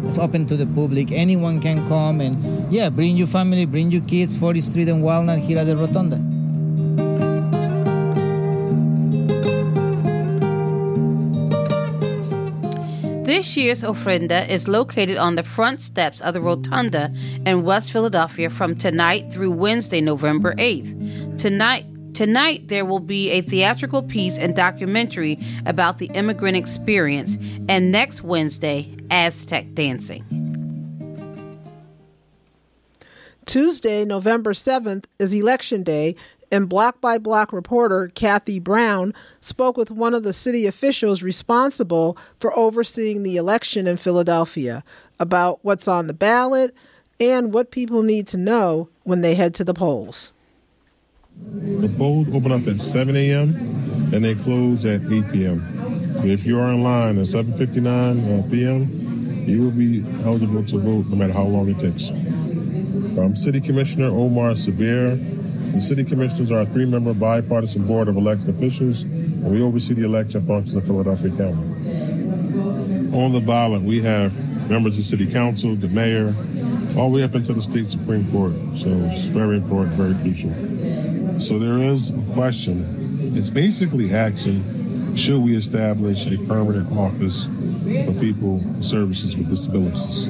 It's 0.06 0.18
open 0.18 0.46
to 0.46 0.56
the 0.56 0.66
public. 0.66 1.10
Anyone 1.10 1.60
can 1.60 1.86
come 1.88 2.20
and 2.20 2.72
yeah, 2.72 2.90
bring 2.90 3.16
your 3.16 3.26
family, 3.26 3.66
bring 3.66 3.90
your 3.90 4.02
kids. 4.02 4.36
40th 4.36 4.62
Street 4.62 4.88
and 4.88 5.02
Walnut 5.02 5.38
here 5.38 5.58
at 5.58 5.64
the 5.64 5.76
Rotunda. 5.76 6.20
This 13.24 13.56
year's 13.56 13.82
ofrenda 13.82 14.46
is 14.48 14.68
located 14.68 15.16
on 15.16 15.36
the 15.36 15.42
front 15.42 15.80
steps 15.80 16.20
of 16.20 16.34
the 16.34 16.40
Rotunda 16.40 17.10
in 17.46 17.64
West 17.64 17.90
Philadelphia 17.90 18.50
from 18.50 18.76
tonight 18.76 19.32
through 19.32 19.52
Wednesday, 19.52 20.00
November 20.00 20.54
8th. 20.54 21.01
Tonight, 21.38 21.86
Tonight, 22.14 22.68
there 22.68 22.84
will 22.84 23.00
be 23.00 23.30
a 23.30 23.40
theatrical 23.40 24.02
piece 24.02 24.36
and 24.36 24.54
documentary 24.54 25.38
about 25.64 25.96
the 25.96 26.06
immigrant 26.08 26.58
experience, 26.58 27.38
and 27.70 27.90
next 27.90 28.22
Wednesday, 28.22 28.94
Aztec 29.10 29.72
dancing. 29.72 30.22
Tuesday, 33.46 34.04
November 34.04 34.52
7th, 34.52 35.06
is 35.18 35.32
Election 35.32 35.82
Day, 35.82 36.14
and 36.50 36.68
Block 36.68 37.00
by 37.00 37.16
Block 37.16 37.50
reporter 37.50 38.08
Cathy 38.14 38.58
Brown 38.58 39.14
spoke 39.40 39.78
with 39.78 39.90
one 39.90 40.12
of 40.12 40.22
the 40.22 40.34
city 40.34 40.66
officials 40.66 41.22
responsible 41.22 42.18
for 42.38 42.56
overseeing 42.56 43.22
the 43.22 43.38
election 43.38 43.86
in 43.86 43.96
Philadelphia 43.96 44.84
about 45.18 45.60
what's 45.62 45.88
on 45.88 46.08
the 46.08 46.14
ballot 46.14 46.74
and 47.18 47.54
what 47.54 47.70
people 47.70 48.02
need 48.02 48.26
to 48.28 48.36
know 48.36 48.90
when 49.04 49.22
they 49.22 49.34
head 49.34 49.54
to 49.54 49.64
the 49.64 49.72
polls. 49.74 50.32
The 51.36 51.92
polls 51.96 52.28
open 52.34 52.52
up 52.52 52.66
at 52.66 52.78
7 52.78 53.16
a.m. 53.16 53.54
and 54.12 54.24
they 54.24 54.34
close 54.34 54.84
at 54.84 55.00
8 55.00 55.32
p.m. 55.32 55.62
If 56.24 56.44
you 56.44 56.60
are 56.60 56.70
in 56.70 56.82
line 56.82 57.18
at 57.18 57.24
7:59 57.24 58.46
uh, 58.46 58.50
p.m., 58.50 58.88
you 59.48 59.62
will 59.62 59.70
be 59.70 60.04
eligible 60.24 60.62
to 60.64 60.78
vote 60.78 61.06
no 61.08 61.16
matter 61.16 61.32
how 61.32 61.44
long 61.44 61.68
it 61.68 61.78
takes. 61.78 62.10
I'm 63.18 63.34
City 63.34 63.60
Commissioner 63.60 64.06
Omar 64.06 64.50
Sabir. 64.52 65.16
The 65.72 65.80
City 65.80 66.04
Commissioners 66.04 66.52
are 66.52 66.60
a 66.60 66.66
three-member 66.66 67.14
bipartisan 67.14 67.86
board 67.86 68.08
of 68.08 68.16
elected 68.16 68.50
officials, 68.50 69.04
and 69.04 69.50
we 69.50 69.62
oversee 69.62 69.94
the 69.94 70.04
election 70.04 70.42
functions 70.42 70.76
of 70.76 70.86
Philadelphia 70.86 71.30
County. 71.30 71.68
On 73.16 73.32
the 73.32 73.42
ballot, 73.44 73.82
we 73.82 74.02
have 74.02 74.32
members 74.68 74.98
of 74.98 75.04
City 75.04 75.30
Council, 75.30 75.74
the 75.76 75.88
mayor, 75.88 76.34
all 76.96 77.10
the 77.10 77.16
way 77.16 77.22
up 77.24 77.34
into 77.34 77.54
the 77.54 77.62
state 77.62 77.86
Supreme 77.86 78.30
Court. 78.30 78.52
So 78.76 78.90
it's 78.90 79.24
very 79.24 79.56
important, 79.56 79.96
very 79.96 80.14
crucial. 80.22 80.71
So 81.38 81.58
there 81.58 81.78
is 81.78 82.10
a 82.10 82.34
question. 82.34 82.84
It's 83.36 83.50
basically 83.50 84.14
asking, 84.14 84.62
should 85.16 85.40
we 85.42 85.56
establish 85.56 86.26
a 86.26 86.38
permanent 86.46 86.90
office 86.96 87.46
for 87.46 88.12
people 88.20 88.54
with 88.54 88.84
services 88.84 89.36
with 89.36 89.48
disabilities? 89.48 90.28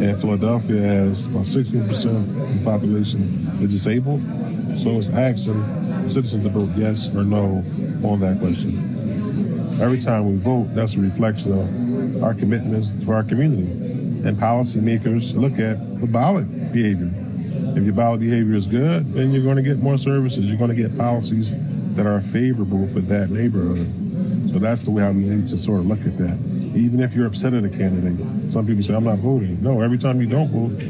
And 0.00 0.20
Philadelphia 0.20 0.80
has 0.80 1.26
about 1.26 1.42
16% 1.42 2.06
of 2.06 2.58
the 2.58 2.64
population 2.64 3.20
is 3.60 3.70
disabled. 3.70 4.20
So 4.76 4.90
it's 4.90 5.10
asking 5.10 5.62
citizens 6.08 6.44
to 6.44 6.50
vote 6.50 6.70
yes 6.76 7.14
or 7.14 7.24
no 7.24 7.64
on 8.04 8.20
that 8.20 8.38
question. 8.40 8.78
Every 9.80 10.00
time 10.00 10.30
we 10.30 10.36
vote, 10.36 10.74
that's 10.74 10.96
a 10.96 11.00
reflection 11.00 11.52
of 11.52 12.22
our 12.22 12.34
commitments 12.34 12.92
to 13.04 13.12
our 13.12 13.22
community. 13.22 13.70
And 14.26 14.36
policymakers 14.36 15.36
look 15.36 15.58
at 15.60 16.00
the 16.00 16.06
ballot 16.06 16.72
behavior. 16.72 17.12
If 17.76 17.84
your 17.84 17.94
ballot 17.94 18.20
behavior 18.20 18.54
is 18.54 18.66
good, 18.66 19.06
then 19.12 19.32
you're 19.32 19.42
going 19.42 19.56
to 19.56 19.62
get 19.62 19.78
more 19.78 19.98
services. 19.98 20.46
You're 20.46 20.58
going 20.58 20.70
to 20.70 20.76
get 20.76 20.96
policies 20.96 21.54
that 21.94 22.06
are 22.06 22.20
favorable 22.20 22.86
for 22.86 23.00
that 23.00 23.30
neighborhood. 23.30 23.86
So 24.50 24.58
that's 24.58 24.82
the 24.82 24.90
way 24.90 25.02
I 25.02 25.12
need 25.12 25.46
to 25.48 25.58
sort 25.58 25.80
of 25.80 25.86
look 25.86 26.00
at 26.00 26.16
that. 26.18 26.38
Even 26.74 27.00
if 27.00 27.14
you're 27.14 27.26
upset 27.26 27.54
at 27.54 27.64
a 27.64 27.68
candidate, 27.68 28.52
some 28.52 28.66
people 28.66 28.82
say, 28.82 28.94
I'm 28.94 29.04
not 29.04 29.18
voting. 29.18 29.62
No, 29.62 29.80
every 29.80 29.98
time 29.98 30.20
you 30.20 30.28
don't 30.28 30.48
vote, 30.48 30.80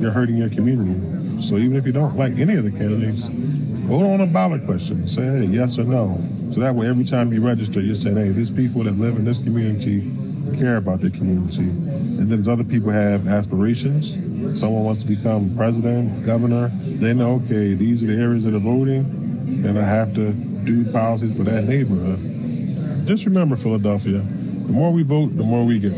you're 0.00 0.10
hurting 0.10 0.36
your 0.36 0.50
community. 0.50 1.40
So 1.40 1.56
even 1.56 1.76
if 1.76 1.86
you 1.86 1.92
don't 1.92 2.16
like 2.16 2.38
any 2.38 2.54
of 2.54 2.64
the 2.64 2.70
candidates, 2.70 3.28
vote 3.28 4.04
on 4.04 4.20
a 4.20 4.26
ballot 4.26 4.64
question. 4.64 5.06
Say, 5.06 5.22
hey, 5.22 5.44
yes 5.44 5.78
or 5.78 5.84
no. 5.84 6.20
So 6.52 6.60
that 6.60 6.74
way, 6.74 6.88
every 6.88 7.04
time 7.04 7.32
you 7.32 7.40
register, 7.40 7.80
you're 7.80 7.94
saying, 7.94 8.16
hey, 8.16 8.30
these 8.30 8.50
people 8.50 8.82
that 8.84 8.98
live 8.98 9.16
in 9.16 9.24
this 9.24 9.42
community 9.42 10.10
care 10.58 10.76
about 10.76 11.00
their 11.00 11.10
community. 11.10 11.62
And 12.18 12.30
then 12.30 12.46
other 12.50 12.64
people 12.64 12.90
have 12.90 13.28
aspirations. 13.28 14.16
Someone 14.54 14.84
wants 14.84 15.02
to 15.02 15.08
become 15.08 15.56
president, 15.56 16.24
governor. 16.24 16.68
They 16.68 17.12
know, 17.12 17.34
okay, 17.44 17.74
these 17.74 18.02
are 18.02 18.06
the 18.06 18.20
areas 18.20 18.44
that 18.44 18.54
are 18.54 18.58
voting, 18.58 19.04
and 19.64 19.78
I 19.78 19.84
have 19.84 20.14
to 20.14 20.32
do 20.32 20.90
policies 20.90 21.36
for 21.36 21.44
that 21.44 21.64
neighborhood. 21.64 23.06
Just 23.06 23.24
remember, 23.24 23.56
Philadelphia, 23.56 24.18
the 24.18 24.72
more 24.72 24.92
we 24.92 25.02
vote, 25.02 25.36
the 25.36 25.42
more 25.42 25.64
we 25.64 25.78
get. 25.78 25.92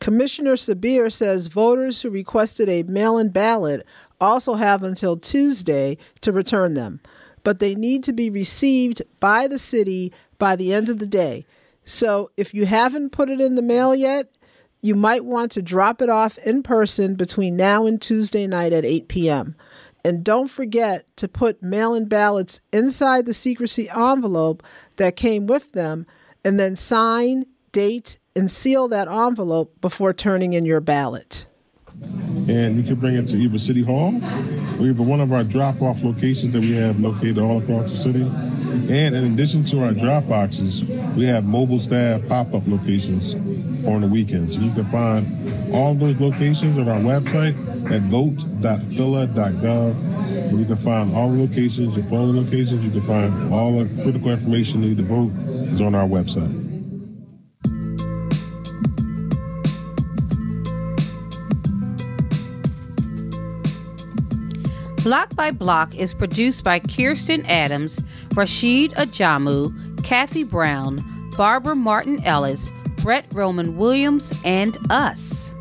Commissioner 0.00 0.54
Sabir 0.54 1.12
says 1.12 1.48
voters 1.48 2.00
who 2.00 2.10
requested 2.10 2.68
a 2.68 2.82
mail 2.84 3.18
in 3.18 3.28
ballot 3.28 3.86
also 4.18 4.54
have 4.54 4.82
until 4.82 5.16
Tuesday 5.16 5.98
to 6.22 6.32
return 6.32 6.74
them, 6.74 7.00
but 7.44 7.58
they 7.58 7.74
need 7.74 8.02
to 8.04 8.12
be 8.12 8.30
received 8.30 9.02
by 9.20 9.46
the 9.46 9.58
city 9.58 10.12
by 10.38 10.56
the 10.56 10.72
end 10.72 10.88
of 10.88 10.98
the 10.98 11.06
day. 11.06 11.44
So 11.84 12.30
if 12.36 12.54
you 12.54 12.64
haven't 12.64 13.10
put 13.10 13.28
it 13.28 13.40
in 13.40 13.56
the 13.56 13.62
mail 13.62 13.94
yet, 13.94 14.30
you 14.80 14.94
might 14.94 15.24
want 15.24 15.52
to 15.52 15.62
drop 15.62 16.00
it 16.00 16.08
off 16.08 16.38
in 16.38 16.62
person 16.62 17.14
between 17.14 17.56
now 17.56 17.86
and 17.86 18.00
Tuesday 18.00 18.46
night 18.46 18.72
at 18.72 18.84
8 18.84 19.08
p.m. 19.08 19.56
And 20.04 20.24
don't 20.24 20.48
forget 20.48 21.04
to 21.16 21.28
put 21.28 21.62
mail 21.62 21.94
in 21.94 22.06
ballots 22.06 22.60
inside 22.72 23.26
the 23.26 23.34
secrecy 23.34 23.88
envelope 23.90 24.62
that 24.96 25.16
came 25.16 25.46
with 25.46 25.72
them, 25.72 26.06
and 26.42 26.58
then 26.58 26.76
sign, 26.76 27.44
date, 27.72 28.18
and 28.34 28.50
seal 28.50 28.88
that 28.88 29.08
envelope 29.08 29.78
before 29.80 30.14
turning 30.14 30.54
in 30.54 30.64
your 30.64 30.80
ballot. 30.80 31.44
And 32.48 32.76
you 32.76 32.82
can 32.82 32.94
bring 32.94 33.14
it 33.16 33.28
to 33.28 33.36
either 33.36 33.58
City 33.58 33.82
Hall 33.82 34.14
or 34.80 34.86
either 34.86 35.02
one 35.02 35.20
of 35.20 35.32
our 35.32 35.44
drop 35.44 35.82
off 35.82 36.02
locations 36.02 36.52
that 36.54 36.60
we 36.60 36.72
have 36.72 36.98
located 36.98 37.38
all 37.38 37.58
across 37.58 37.90
the 37.90 37.96
city. 37.96 38.22
And 38.22 39.14
in 39.14 39.34
addition 39.34 39.64
to 39.64 39.84
our 39.84 39.92
drop 39.92 40.26
boxes, 40.28 40.82
we 41.14 41.26
have 41.26 41.44
mobile 41.44 41.78
staff 41.78 42.26
pop 42.26 42.54
up 42.54 42.66
locations 42.66 43.34
on 43.86 44.00
the 44.00 44.06
weekends. 44.06 44.56
You 44.56 44.70
can 44.72 44.84
find 44.84 45.26
all 45.74 45.94
those 45.94 46.20
locations 46.20 46.78
on 46.78 46.88
our 46.88 47.00
website 47.00 47.54
at 47.90 48.02
vote.phila.gov. 48.02 49.94
And 50.50 50.58
you 50.58 50.64
can 50.64 50.76
find 50.76 51.14
all 51.14 51.30
the 51.30 51.42
locations, 51.42 51.96
your 51.96 52.06
polling 52.06 52.36
locations. 52.36 52.84
You 52.84 52.90
can 52.90 53.00
find 53.00 53.52
all 53.52 53.78
the 53.78 54.02
critical 54.02 54.30
information 54.30 54.82
you 54.82 54.90
need 54.90 54.98
to 54.98 55.02
vote 55.04 55.30
is 55.72 55.80
on 55.80 55.94
our 55.94 56.06
website. 56.06 56.70
Block 65.02 65.34
by 65.34 65.50
Block 65.50 65.94
is 65.94 66.12
produced 66.12 66.62
by 66.62 66.78
Kiersten 66.78 67.48
Adams, 67.48 68.00
Rasheed 68.30 68.92
Ajamu, 68.92 70.04
Cathy 70.04 70.44
Brown, 70.44 71.02
Barbara 71.38 71.74
Martin 71.74 72.22
Ellis, 72.24 72.70
Brett 73.02 73.24
Roman 73.32 73.76
Williams, 73.76 74.40
and 74.44 74.76
us. 74.90 75.54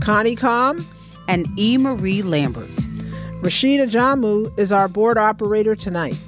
Connie 0.00 0.36
Komm 0.36 0.84
and 1.28 1.46
E. 1.58 1.76
Marie 1.76 2.22
Lambert. 2.22 2.68
Rasheed 3.42 3.80
Ajamu 3.80 4.58
is 4.58 4.72
our 4.72 4.88
board 4.88 5.18
operator 5.18 5.76
tonight. 5.76 6.20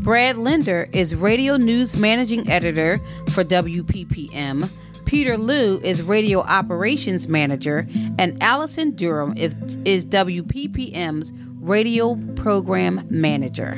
Brad 0.00 0.36
Linder 0.36 0.88
is 0.92 1.14
radio 1.14 1.56
news 1.56 1.98
managing 2.00 2.48
editor 2.50 2.98
for 3.30 3.42
WPPM. 3.42 4.70
Peter 5.04 5.36
Liu 5.36 5.80
is 5.82 6.02
radio 6.02 6.40
operations 6.40 7.28
manager, 7.28 7.86
and 8.18 8.40
Allison 8.42 8.92
Durham 8.92 9.36
is, 9.36 9.54
is 9.84 10.04
WPPM's 10.06 11.32
radio 11.60 12.16
program 12.36 13.06
manager. 13.10 13.76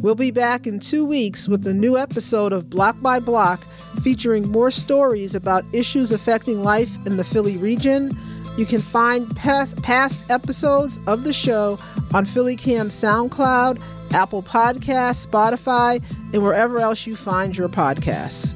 We'll 0.00 0.14
be 0.14 0.30
back 0.30 0.66
in 0.66 0.78
two 0.78 1.04
weeks 1.04 1.48
with 1.48 1.66
a 1.66 1.72
new 1.72 1.96
episode 1.96 2.52
of 2.52 2.68
Block 2.68 3.00
by 3.00 3.18
Block 3.18 3.60
featuring 4.06 4.48
more 4.52 4.70
stories 4.70 5.34
about 5.34 5.64
issues 5.72 6.12
affecting 6.12 6.62
life 6.62 6.96
in 7.06 7.16
the 7.16 7.24
Philly 7.24 7.56
region. 7.56 8.16
You 8.56 8.64
can 8.64 8.78
find 8.78 9.34
past, 9.34 9.82
past 9.82 10.30
episodes 10.30 11.00
of 11.08 11.24
the 11.24 11.32
show 11.32 11.72
on 12.14 12.24
PhillyCAM 12.24 12.92
SoundCloud, 12.92 13.82
Apple 14.12 14.44
Podcasts, 14.44 15.26
Spotify, 15.26 16.00
and 16.32 16.40
wherever 16.40 16.78
else 16.78 17.04
you 17.04 17.16
find 17.16 17.56
your 17.56 17.68
podcasts. 17.68 18.54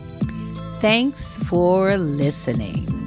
Thanks 0.80 1.36
for 1.38 1.96
listening. 1.96 2.99